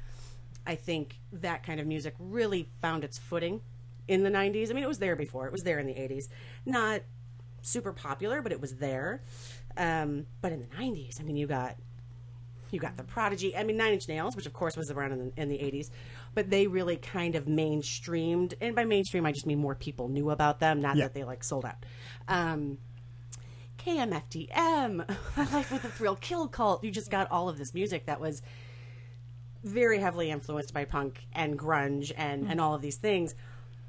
[0.66, 3.60] I think that kind of music really found its footing
[4.08, 4.70] in the 90s.
[4.70, 5.46] I mean, it was there before.
[5.46, 6.28] It was there in the 80s.
[6.64, 7.02] Not
[7.62, 9.22] super popular, but it was there.
[9.76, 11.76] Um, but in the 90s, I mean, you got
[12.70, 13.56] you got the Prodigy.
[13.56, 15.90] I mean, Nine Inch Nails, which of course was around in the, in the 80s,
[16.34, 18.54] but they really kind of mainstreamed.
[18.60, 21.04] And by mainstream, I just mean more people knew about them, not Yeah.
[21.04, 21.84] that they like sold out.
[22.28, 22.78] Um,
[23.78, 25.06] KMFDM,
[25.52, 26.82] Life with a Thrill Kill Kult.
[26.84, 28.42] You just got all of this music that was
[29.62, 33.34] very heavily influenced by punk and grunge and, and all of these things.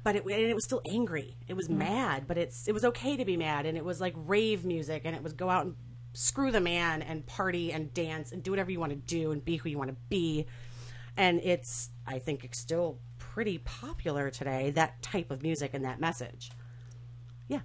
[0.04, 1.36] But it, and it was still angry.
[1.48, 4.14] It was mad, but it's it was okay to be mad, and it was like
[4.16, 5.74] rave music, and it was go out and
[6.16, 9.44] screw the man and party and dance and do whatever you want to do and
[9.44, 10.46] be who you want to be.
[11.16, 14.70] And it's I think it's still pretty popular today.
[14.70, 16.50] That type of music and that message.
[17.48, 17.60] Yeah.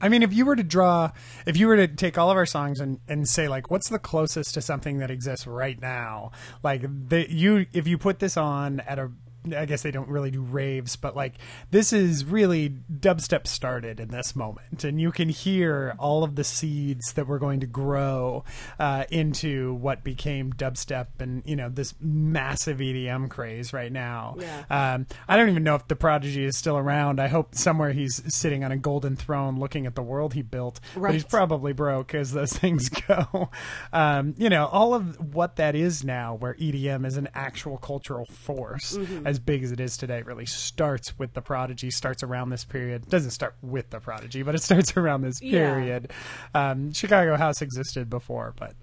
[0.00, 1.10] I mean, if you were to draw,
[1.46, 3.98] if you were to take all of our songs and, and say like, what's the
[3.98, 6.32] closest to something that exists right now?
[6.62, 9.10] Like, the, you, if you put this on at a,
[9.56, 11.34] I guess they don't really do raves, but like
[11.70, 16.44] this is really dubstep started in this moment, and you can hear all of the
[16.44, 18.44] seeds that were going to grow
[18.78, 24.36] uh, into what became dubstep, and you know this massive EDM craze right now.
[24.38, 24.94] Yeah.
[24.94, 27.20] Um, I don't even know if the prodigy is still around.
[27.20, 30.80] I hope somewhere he's sitting on a golden throne looking at the world he built.
[30.96, 33.50] But he's probably broke as those things go.
[33.92, 38.26] Um, you know, all of what that is now, where EDM is an actual cultural
[38.26, 38.96] force,
[39.34, 43.08] as big as it is today, really starts with the prodigy, starts around this period.
[43.08, 45.74] doesn't start with the prodigy, but it starts around this Yeah.
[45.74, 46.12] period.
[46.54, 48.74] Um, Chicago House existed before, but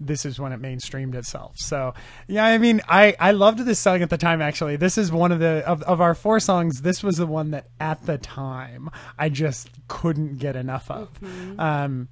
[0.00, 1.54] this is when it mainstreamed itself.
[1.58, 1.92] So
[2.26, 4.40] yeah, I mean, I I loved this song at the time.
[4.40, 6.82] Actually, this is one of the of, of our four songs.
[6.82, 11.10] This was the one that at the time I just couldn't get enough of.
[11.58, 12.08] Um,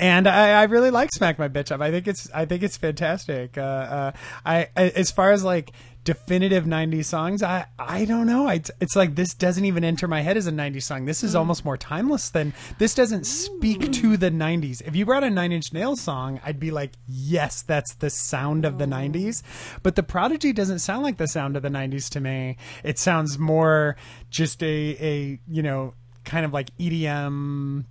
[0.00, 1.80] and I, I really like Smack My Bitch Up.
[1.80, 3.56] I think it's I think it's fantastic.
[3.56, 4.12] Uh, uh,
[4.44, 5.70] I, I as far as like
[6.06, 8.48] definitive '90s songs, I I don't know.
[8.48, 11.04] I, it's like this doesn't even enter my head as a '90s song.
[11.04, 11.38] This is hmm.
[11.38, 12.94] almost more timeless than this.
[12.94, 13.90] Doesn't speak hmm.
[13.90, 14.80] to the '90s.
[14.86, 18.64] If you brought a Nine Inch Nails song, I'd be like, yes, that's the sound
[18.64, 19.42] of the '90s.
[19.82, 22.56] But the Prodigy doesn't sound like the sound of the '90s to me.
[22.84, 23.96] It sounds more
[24.30, 25.92] just a a you know
[26.24, 27.84] kind of like EDM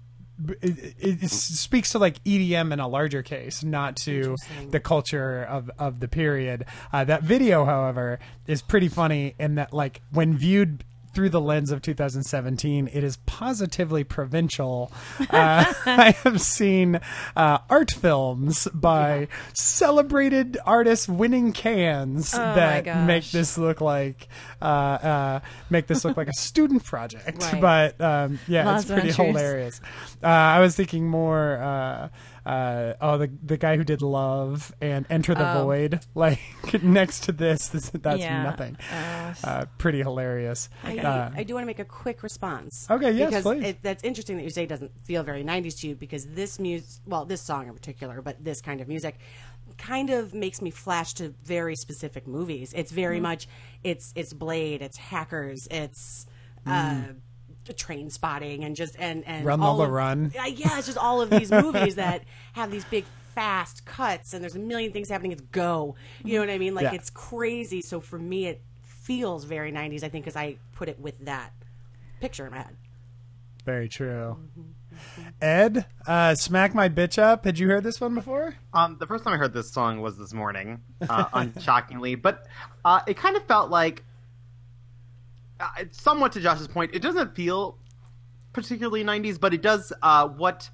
[0.61, 4.35] it, it, it speaks to like EDM in a larger case, not to
[4.69, 6.65] the culture of, of the period.
[6.91, 10.83] Uh, that video, however, is pretty funny in that, like, when viewed
[11.15, 14.91] through the lens of 2017, it is positively provincial.
[15.35, 16.99] Uh, I have seen
[17.35, 24.27] uh, art films by celebrated artists winning Cannes Oh that make this look like
[24.61, 25.39] uh, uh,
[25.69, 27.41] make this look like a student project.
[27.41, 27.61] Right.
[27.61, 29.81] But um, yeah, Lots it's pretty hilarious.
[30.23, 32.11] Uh, I was thinking more.
[32.45, 35.63] Uh, oh, the the guy who did Love and Enter the Oh.
[35.63, 36.39] Void, like
[36.83, 38.43] next to this, this that's Yeah.
[38.43, 38.77] nothing.
[38.93, 40.69] Uh, Uh, pretty hilarious.
[40.83, 42.87] I, Uh, I do want to make a quick response.
[42.89, 43.63] Okay, yes, because please.
[43.65, 46.59] It, that's interesting that you say it doesn't feel very 90s to you because this
[46.59, 49.17] music, well, this song in particular, but this kind of music
[49.79, 52.71] kind of makes me flash to very specific movies.
[52.73, 53.23] It's very Mm-hmm.
[53.23, 53.47] much,
[53.83, 56.27] it's it's Blade, it's Hackers, it's
[56.67, 57.01] uh,
[57.65, 59.45] The Trainspotting, and just and and.
[59.45, 60.31] Run, all Lola, of- Run.
[60.39, 64.41] Uh, yeah, it's just all of these movies that have these big fast cuts and
[64.41, 65.33] there's a million things happening.
[65.33, 66.73] It's go, you know what I mean?
[66.73, 66.93] Like Yeah.
[66.93, 67.81] it's crazy.
[67.81, 70.03] So for me, it feels very 90s.
[70.03, 71.51] I think because I put it with that
[72.21, 72.77] picture in my head.
[73.65, 74.37] Very true.
[75.41, 77.43] Ed, uh, smack my bitch up.
[77.45, 78.55] Had you heard this one before?
[78.73, 82.45] Um, the first time I heard this song was this morning, uh, unshockingly, but
[82.85, 84.03] uh, it kind of felt like,
[85.59, 87.77] uh, it's somewhat to Josh's point, it doesn't feel
[88.53, 90.69] particularly 90s, but it does uh, what.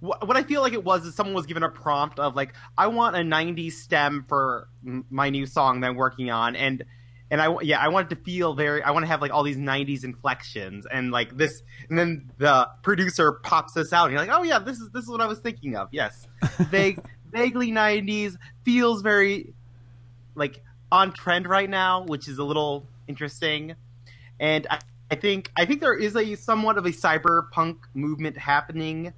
[0.00, 2.52] What what I feel like it was is someone was given a prompt of like
[2.76, 6.84] I want a 90s stem for my new song that I'm working on and
[7.30, 9.42] and I yeah I want it to feel very I want to have like all
[9.42, 14.20] these 90s inflections and like this and then the producer pops this out and you're
[14.20, 16.26] like oh yeah this is this is what I was thinking of yes
[16.70, 17.00] vague
[17.32, 19.54] vaguely 90s feels very
[20.34, 23.74] like on trend right now which is a little interesting
[24.40, 24.78] and I
[25.10, 29.12] I think I think there is a somewhat of a cyberpunk movement happening,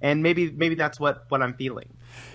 [0.00, 1.88] and maybe maybe that's what what I'm feeling.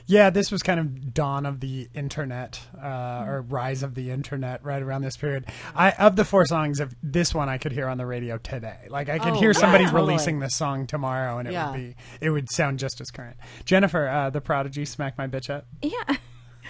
[0.07, 4.61] Yeah, this was kind of dawn of the internet, uh, or rise of the internet,
[4.65, 5.45] right around this period.
[5.73, 8.87] I of the four songs, of this one I could hear on the radio today.
[8.89, 10.09] Like I could Oh, hear somebody yeah, totally.
[10.09, 11.71] releasing this song tomorrow, and it Yeah.
[11.71, 13.37] would be it would sound just as current.
[13.63, 16.17] Jennifer, uh, the Prodigy, "Smack My Bitch Up." Yeah.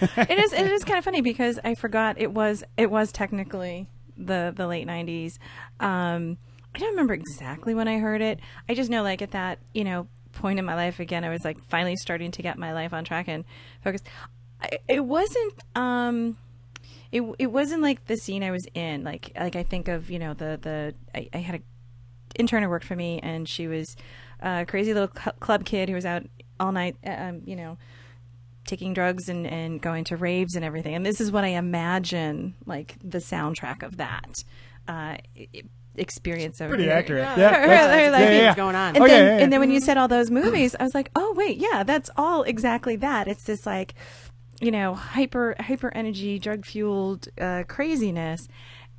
[0.00, 3.88] it is it is kind of funny because I forgot it was it was technically
[4.26, 5.32] the the late 90s.
[5.80, 6.38] Um
[6.74, 8.38] I don't remember exactly when I heard it.
[8.68, 11.44] I just know like at that, you know, point in my life again I was
[11.44, 13.44] like finally starting to get my life on track and
[13.82, 14.06] focused.
[14.88, 16.36] It wasn't um
[17.12, 19.04] it it wasn't like the scene I was in.
[19.04, 21.60] Like like I think of, you know, the the I, I had a
[22.38, 23.96] intern who worked for me, and she was
[24.40, 26.24] a crazy little cl- club kid who was out
[26.58, 27.78] all night, um, you know,
[28.66, 30.94] taking drugs and, and going to raves and everything.
[30.94, 34.30] And this is what I imagine, like the soundtrack of that
[34.88, 35.62] uh, i- i-
[35.96, 36.60] experience.
[36.60, 36.92] over Pretty here.
[36.92, 37.22] accurate.
[37.22, 37.36] Yeah.
[37.38, 38.54] Yeah, Her- that's- her, like, yeah, yeah, yeah.
[38.54, 38.88] going on.
[38.96, 39.42] And Oh, yeah, then, yeah, yeah.
[39.44, 42.10] and then when you said all those movies, I was like, oh wait, yeah, that's
[42.16, 43.26] all exactly that.
[43.28, 43.94] It's this like,
[44.60, 48.46] you know, hyper hyper energy, drug fueled uh, craziness.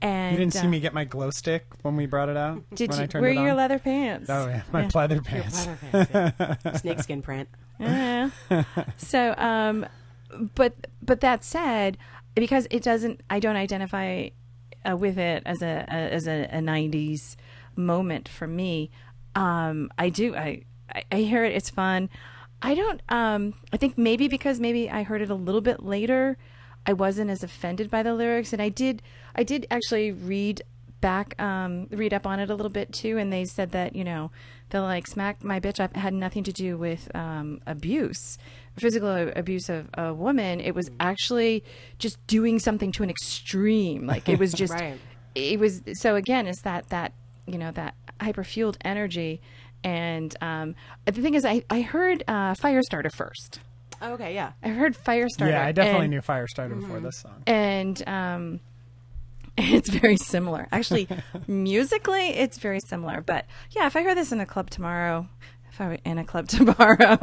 [0.02, 2.64] And You didn't see uh, me get my glow stick when we brought it out.
[2.74, 3.58] Did when I you turned wear it your on?
[3.58, 4.30] leather pants?
[4.30, 4.88] Oh yeah, my Yeah.
[4.90, 5.68] pleather pants.
[6.82, 7.50] Snakeskin print.
[7.80, 8.32] Yeah.
[8.98, 9.86] so, um,
[10.56, 11.98] but but that said,
[12.36, 14.30] because it doesn't, I don't identify
[14.90, 17.36] uh, with it as a, a as a, a '90s
[17.76, 18.90] moment for me.
[19.36, 20.36] Um, I do.
[20.36, 21.54] I, I I hear it.
[21.56, 22.10] It's fun.
[22.62, 23.02] I don't.
[23.10, 26.38] Um, I think maybe because maybe I heard it a little bit later,
[26.86, 29.02] I wasn't as offended by the lyrics, and I did.
[29.36, 30.62] I did actually read
[31.02, 34.04] back um, read up on it a little bit too, and they said that you
[34.04, 34.32] know
[34.70, 38.38] the like smack my bitch up had nothing to do with um, abuse,
[38.78, 40.60] physical abuse of a woman.
[40.60, 41.64] It was actually
[41.98, 44.06] just doing something to an extreme.
[44.06, 45.00] Like it was just Right.
[45.36, 47.14] it was so again it's that that
[47.48, 49.42] you know that hyper fueled energy.
[49.84, 50.76] And um,
[51.06, 53.62] the thing is, I, I heard uh, Firestarter first.
[54.00, 54.52] Oh, okay, yeah.
[54.62, 55.50] I heard Firestarter.
[55.50, 57.42] Yeah, I definitely and- knew Firestarter before this song.
[57.48, 58.60] and um,
[59.58, 60.68] it's very similar.
[60.72, 61.08] Actually,
[61.48, 63.22] musically, it's very similar.
[63.22, 65.28] But yeah, if I heard this in a club tomorrow,
[65.72, 67.18] if I were in a club tomorrow,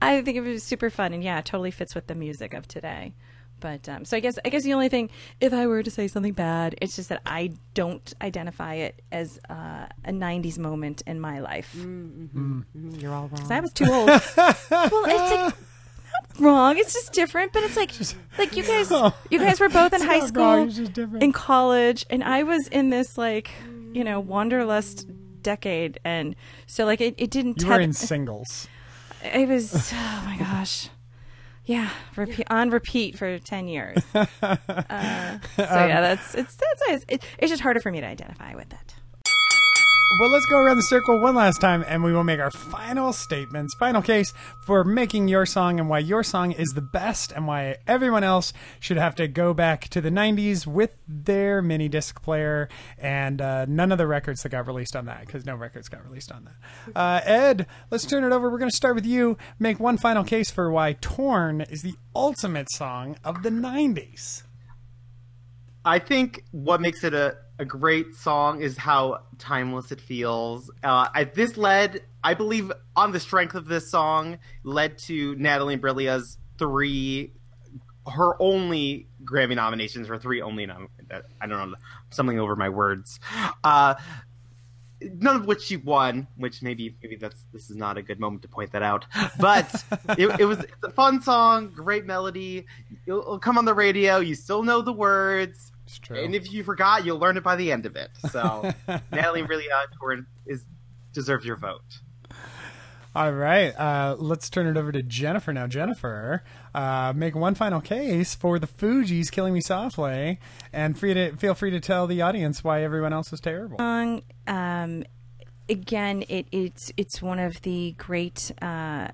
[0.00, 1.12] I think it would be super fun.
[1.12, 3.14] And yeah, it totally fits with the music of today.
[3.60, 6.06] But um, so I guess I guess the only thing, if I were to say
[6.06, 11.18] something bad, it's just that I don't identify it as uh, a '90s moment in
[11.18, 11.74] my life.
[11.74, 13.30] You're all wrong.
[13.30, 14.06] 'Cause I was too old.
[14.36, 15.54] well, it's like not
[16.40, 16.78] wrong.
[16.78, 17.52] It's just different.
[17.52, 17.92] But it's like
[18.38, 18.90] like you guys
[19.30, 21.22] you guys were both in high school, wrong, it's just different.
[21.22, 23.50] in college, and I was in this like
[23.92, 25.06] you know wanderlust
[25.42, 26.34] decade, and
[26.66, 27.58] so like it, it didn't.
[27.58, 28.68] You tether- were in singles.
[29.22, 30.88] it was oh my gosh.
[31.64, 34.02] Yeah, repeat, on repeat for ten years.
[34.90, 38.72] Uh, so yeah, that's it's that's it's, it's just harder for me to identify with
[38.72, 38.87] it.
[40.16, 43.12] Well, let's go around the circle one last time, and we will make our final
[43.12, 44.32] statements, final case
[44.64, 48.54] for making your song and why your song is the best, and why everyone else
[48.80, 53.66] should have to go back to the '90s with their mini disc player and uh,
[53.66, 56.46] none of the records that got released on that, because no records got released on
[56.46, 56.96] that.
[56.96, 58.50] Uh, Ed, let's turn it over.
[58.50, 59.36] We're going to start with you.
[59.58, 64.42] Make one final case for why "Torn" is the ultimate song of the '90s.
[65.84, 70.70] I think what makes it a, a great song is how timeless it feels.
[70.82, 75.76] Uh, I, this led, I believe, on the strength of this song, led to Natalie
[75.76, 77.32] Imbruglia's three,
[78.06, 80.66] her only Grammy nominations, or three only.
[80.66, 80.88] Nom-
[81.40, 81.76] I don't know,
[82.10, 83.18] something over my words.
[83.64, 83.94] Uh,
[85.00, 88.42] none of which she won, which maybe maybe that's this is not a good moment
[88.42, 89.06] to point that out.
[89.38, 89.84] But
[90.18, 92.66] it, it was it's a fun song, great melody.
[93.06, 94.18] It'll, it'll come on the radio.
[94.18, 96.22] You still know the words, It's true.
[96.22, 98.10] and if you forgot, you'll learn it by the end of it.
[98.30, 98.70] So
[99.10, 100.64] Natalie really uh, Torn is
[101.14, 101.80] deserves your vote.
[103.16, 105.66] All right, uh, let's turn it over to Jennifer now.
[105.66, 110.38] Jennifer, uh, make one final case for the Fugees "Killing Me Softly,"
[110.74, 113.78] and free to feel free to tell the audience why everyone else is terrible.
[113.78, 115.04] song um,
[115.70, 119.08] again it, it's it's one of the great uh,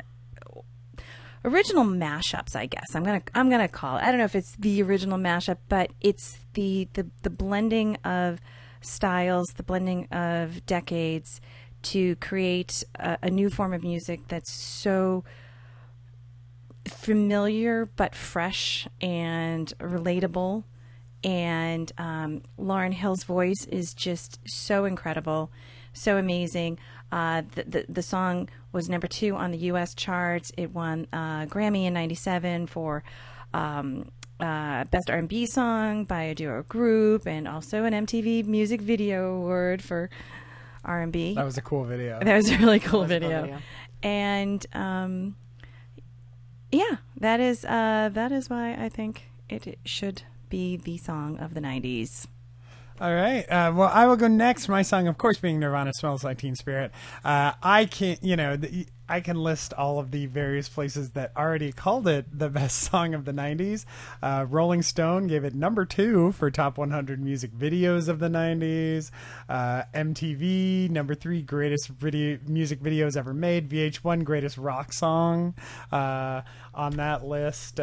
[1.45, 4.57] original mashups i guess i'm gonna i'm gonna call it i don't know if it's
[4.57, 8.41] the original mashup but it's the the, the blending of
[8.81, 11.41] styles the blending of decades
[11.83, 15.23] to create a, a new form of music that's so
[16.89, 20.65] familiar but fresh and relatable.
[21.23, 25.51] And um, Lauryn Hill's voice is just so incredible,
[25.93, 26.79] so amazing.
[27.13, 29.95] Uh, the, the the song was number two on the U.S.
[29.95, 30.51] charts.
[30.57, 33.05] It won uh, Grammy in '97 for
[33.53, 39.37] um, uh, best R&B song by a duo group, and also an MTV Music Video
[39.37, 40.11] Award for
[40.85, 41.35] R&B.
[41.35, 42.19] That was a cool video.
[42.21, 43.43] That was a really cool was a cool video.
[43.43, 43.59] video.
[44.03, 45.37] And um,
[46.71, 51.55] yeah, that is uh, that is why I think it should be the song of
[51.55, 52.27] the '90s.
[53.01, 53.43] All right.
[53.51, 54.69] Uh, well, I will go next.
[54.69, 56.93] My song, of course, being Nirvana "Smells Like Teen Spirit."
[57.25, 61.33] Uh, I can, you know, the, I can list all of the various places that
[61.37, 63.85] already called it the best song of the '90s.
[64.23, 69.11] Uh, Rolling Stone gave it number two for top 100 music videos of the '90s.
[69.49, 73.69] Uh, MTV number three greatest video, music videos ever made.
[73.69, 75.55] VH1 greatest rock song
[75.91, 76.43] uh,
[76.73, 77.81] on that list.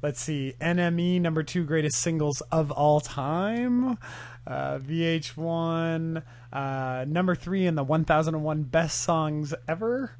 [0.00, 3.98] Let's see, NME number two greatest singles of all time.
[4.46, 6.22] Uh, VH1
[6.52, 10.12] uh, number three in the 1001 best songs ever.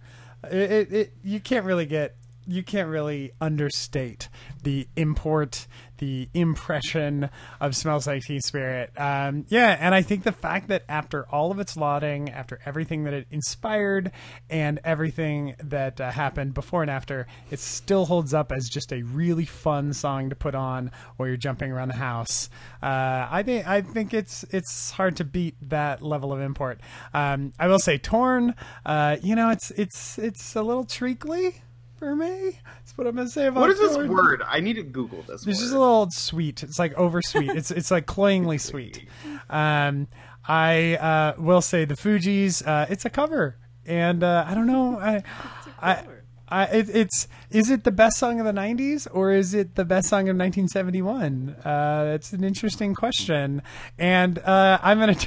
[0.44, 2.16] It, it, it you can't really get
[2.48, 4.28] you can't really understate
[4.62, 5.66] the import,
[5.98, 7.28] the impression
[7.60, 11.50] of "Smells Like Teen Spirit." Um, yeah, and I think the fact that after all
[11.50, 14.10] of its lauding, after everything that it inspired,
[14.48, 19.02] and everything that uh, happened before and after, it still holds up as just a
[19.02, 22.48] really fun song to put on while you're jumping around the house.
[22.82, 26.80] Uh, I think I think it's it's hard to beat that level of import.
[27.12, 28.54] Um, I will say, "Torn,"
[28.86, 31.62] uh, you know, it's it's it's a little treacly
[31.98, 32.58] for me.
[32.64, 34.08] That's what I'm gonna say about What is this Torn.
[34.08, 34.42] word?
[34.46, 35.36] I need to Google this.
[35.36, 35.52] It's word.
[35.52, 36.62] just a little sweet.
[36.62, 37.50] It's like oversweet.
[37.50, 39.06] it's it's like cloyingly sweet.
[39.50, 40.08] Um,
[40.46, 42.66] I uh, will say the Fugees.
[42.66, 44.98] Uh, it's a cover, and uh, I don't know.
[44.98, 45.22] I,
[45.82, 46.04] I,
[46.48, 49.84] I it, it's is it the best song of the '90s or is it the
[49.84, 51.56] best song of 1971?
[51.64, 53.62] Uh, that's an interesting question,
[53.98, 55.16] and uh, I'm gonna.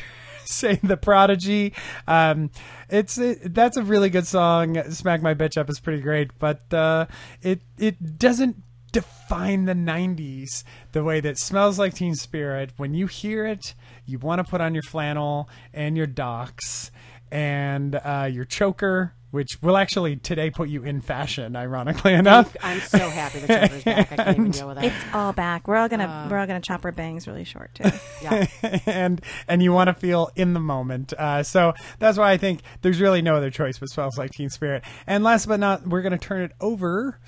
[0.58, 1.74] say the prodigy.
[2.08, 2.52] Um
[2.90, 4.82] it's it, that's a really good song.
[4.92, 7.06] Smack my bitch up is pretty great but uh
[7.42, 8.58] it it doesn't
[8.92, 12.72] define the 90s the way that smells like teen spirit.
[12.78, 13.74] When you hear it
[14.06, 16.92] you want to put on your flannel and your Docs
[17.32, 22.80] and uh, your choker which will actually today put you in fashion ironically enough I'm
[22.82, 24.12] so happy the Joker's back.
[24.12, 24.86] I can't even deal with that.
[24.86, 25.68] It's all back.
[25.68, 26.28] We're all gonna Uh.
[26.30, 27.90] we're all gonna chop our bangs really short too.
[28.22, 28.46] Yeah.
[28.86, 31.12] and and you want to feel in the moment.
[31.14, 34.50] Uh, so that's why I think there's really no other choice but smells like Teen
[34.50, 34.84] Spirit.
[35.08, 37.20] And last but not, we're going to turn it over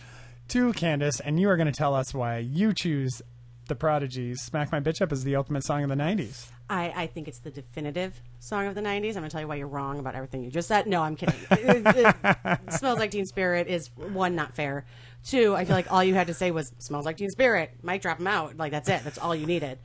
[0.50, 3.22] to Candace, and you are going to tell us why you choose
[3.68, 6.48] the Prodigy's "Smack My Bitch Up" is the ultimate song of the '90s.
[6.70, 9.10] I, I think it's the definitive song of the 90s.
[9.10, 10.88] I'm going to tell you why you're wrong about everything you just said.
[10.88, 11.36] No, I'm kidding.
[11.52, 14.86] It- it- smells like Teen Spirit is one, not fair.
[15.26, 17.72] Two, I feel like all you had to say was smells like Teen Spirit.
[17.84, 18.58] Might drop them out.
[18.58, 19.04] Like that's it.
[19.04, 19.78] That's all you needed.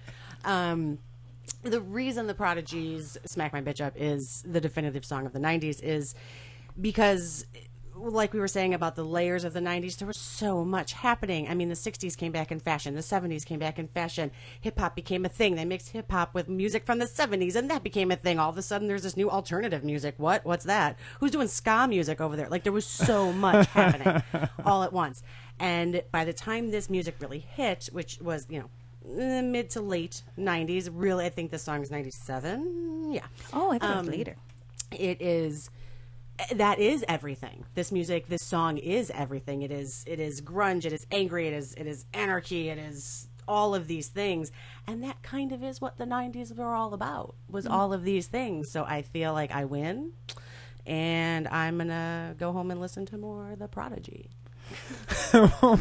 [0.44, 0.98] Um,
[1.62, 5.82] the reason the Prodigies "Smack My Bitch Up" is the definitive song of the '90s
[5.82, 6.14] is
[6.80, 7.44] because,
[8.00, 11.48] like we were saying about the layers of the '90s, there was so much happening.
[11.48, 14.30] I mean, the '60s came back in fashion, the '70s came back in fashion.
[14.60, 15.54] Hip hop became a thing.
[15.56, 18.38] They mixed hip hop with music from the '70s, and that became a thing.
[18.38, 20.14] All of a sudden, there's this new alternative music.
[20.18, 20.44] What?
[20.44, 20.96] What's that?
[21.20, 22.48] Who's doing ska music over there?
[22.48, 24.22] Like there was so much happening
[24.64, 25.22] all at once.
[25.60, 28.70] And by the time this music really hit, which was you know
[29.20, 33.22] eh, mid to late 90s really i think this song is 97 yeah
[33.52, 34.36] Oh, I thought it Um, was later.
[34.92, 35.70] it is
[36.54, 37.64] that is everything.
[37.74, 39.62] This music this song is everything.
[39.62, 43.28] It is it is grunge it is angry it is it is anarchy it is
[43.46, 44.52] all of these things.
[44.86, 47.70] And that kind of is what the 90s were all about was mm.
[47.70, 48.70] all of these things.
[48.70, 50.12] So i feel like i win
[50.88, 54.30] and i'm gonna go home and listen to more the prodigy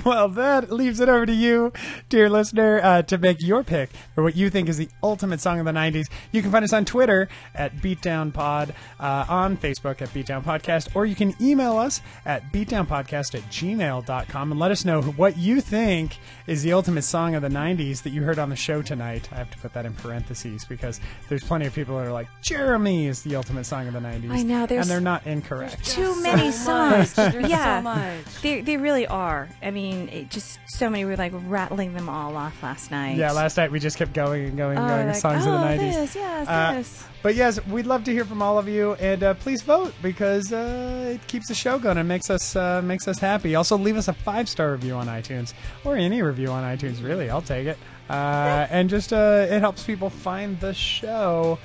[0.05, 1.73] well, that leaves it over to you,
[2.09, 5.59] dear listener, uh, to make your pick for what you think is the ultimate song
[5.59, 6.07] of the 90s.
[6.31, 11.05] You can find us on Twitter at BeatdownPod, uh, on Facebook at Beatdown Podcast, or
[11.05, 16.17] you can email us at beatdownpodcast at gmail.com and let us know what you think
[16.45, 19.27] is the ultimate song of the 90s that you heard on the show tonight.
[19.31, 22.27] I have to put that in parentheses because there's plenty of people that are like,
[22.41, 24.31] Jeremy is the ultimate song of the 90s.
[24.31, 25.85] I know, there's And they're not incorrect.
[25.85, 27.13] Too many songs.
[27.13, 28.41] There's yeah, so much.
[28.41, 29.49] They they really are.
[29.61, 31.05] I mean, it just so many.
[31.05, 33.17] We were like rattling them all off last night.
[33.17, 35.53] Yeah, last night we just kept going and going and Oh, going like, songs oh,
[35.53, 35.77] of the 90s.
[35.93, 37.03] This, yes, Uh, this.
[37.23, 40.53] But yes, we'd love to hear from all of you, and uh, please vote because
[40.53, 43.55] uh, it keeps the show going and makes us uh, makes us happy.
[43.55, 45.53] Also, leave us a five star review on iTunes
[45.83, 47.03] or any review on iTunes.
[47.03, 47.77] Really, I'll take it.
[48.09, 51.57] Uh, and just uh, it helps people find the show.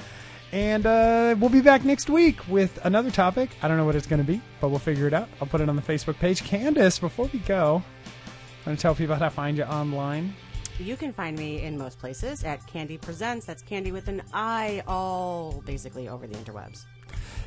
[0.53, 3.51] And uh, we'll be back next week with another topic.
[3.63, 5.29] I don't know what it's going to be, but we'll figure it out.
[5.41, 6.45] I'll put it on the Facebook page.
[6.45, 7.83] Candace, before we go,
[8.67, 10.35] want to tell people how to find you online.
[10.79, 13.47] You can find me in most places at Candy Presents.
[13.47, 16.85] That's Candy with an I, all basically over the interwebs.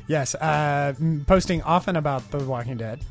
[0.08, 0.94] Yes, uh,
[1.28, 3.04] posting often about The Walking Dead.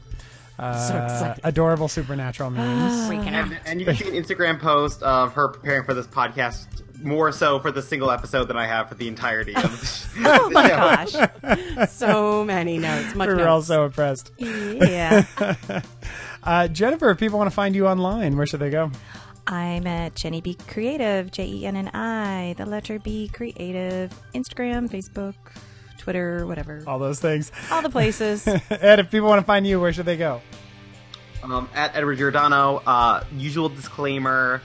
[0.60, 1.41] uh, So excited.
[1.46, 2.93] adorable supernatural memes.
[3.10, 3.48] Freaking out.
[3.48, 7.32] And, and you can see an Instagram post of her preparing for this podcast more
[7.32, 9.64] so for the single episode than I have for the entirety of
[10.16, 10.68] the Oh my
[11.08, 11.28] show.
[11.46, 11.89] gosh.
[11.91, 13.16] so many notes.
[13.16, 13.48] Much We're notes.
[13.48, 14.32] all so impressed.
[14.39, 15.26] Yeah.
[16.43, 18.91] Uh, Jennifer, if people want to find you online, where should they go?
[19.48, 24.89] I'm at Jenny B Creative, J E N N I, the letter B Creative, Instagram,
[24.89, 25.36] Facebook,
[25.98, 26.84] Twitter, whatever.
[26.88, 27.52] All those things.
[27.72, 28.48] All the places.
[28.48, 30.41] Ed, if people want to find you, where should they go?
[31.43, 34.62] Um, at Edward Giordano, uh, usual disclaimer: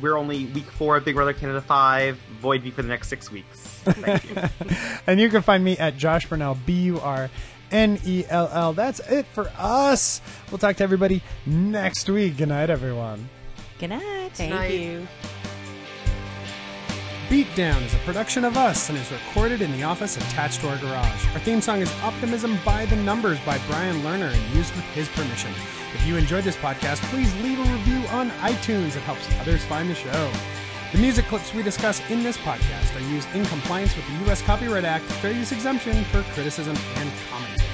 [0.00, 2.16] we're only week four of Big Brother Canada Five.
[2.40, 3.60] Void me for the next six weeks.
[3.84, 4.76] Thank you.
[5.06, 7.30] And you can find me at Josh Burnell, B U R
[7.72, 8.72] N E L L.
[8.72, 10.20] That's it for us.
[10.50, 12.36] We'll talk to everybody next week.
[12.36, 13.28] Good night, everyone.
[13.78, 14.30] Good night.
[14.34, 14.72] Thank Night.
[14.72, 15.08] you.
[17.30, 20.76] Beatdown is a production of us and is recorded in the office attached to our
[20.78, 21.26] garage.
[21.28, 25.08] Our theme song is Optimism by the Numbers by Brian Lerner and used with his
[25.10, 25.52] permission.
[25.94, 28.96] If you enjoyed this podcast, please leave a review on iTunes.
[28.96, 30.32] It helps others find the show.
[30.90, 34.42] The music clips we discuss in this podcast are used in compliance with the U.S.
[34.42, 37.70] Copyright Act fair use exemption for criticism and commentary.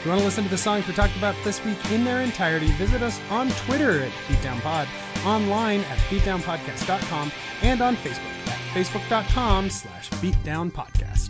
[0.00, 2.20] If you want to listen to the songs we talked about this week in their
[2.20, 4.86] entirety, visit us on Twitter at BeatdownPod,
[5.24, 7.32] online at BeatdownPodcast.com,
[7.62, 8.37] and on Facebook
[8.74, 11.27] Facebook.com slash BeatdownPodcast.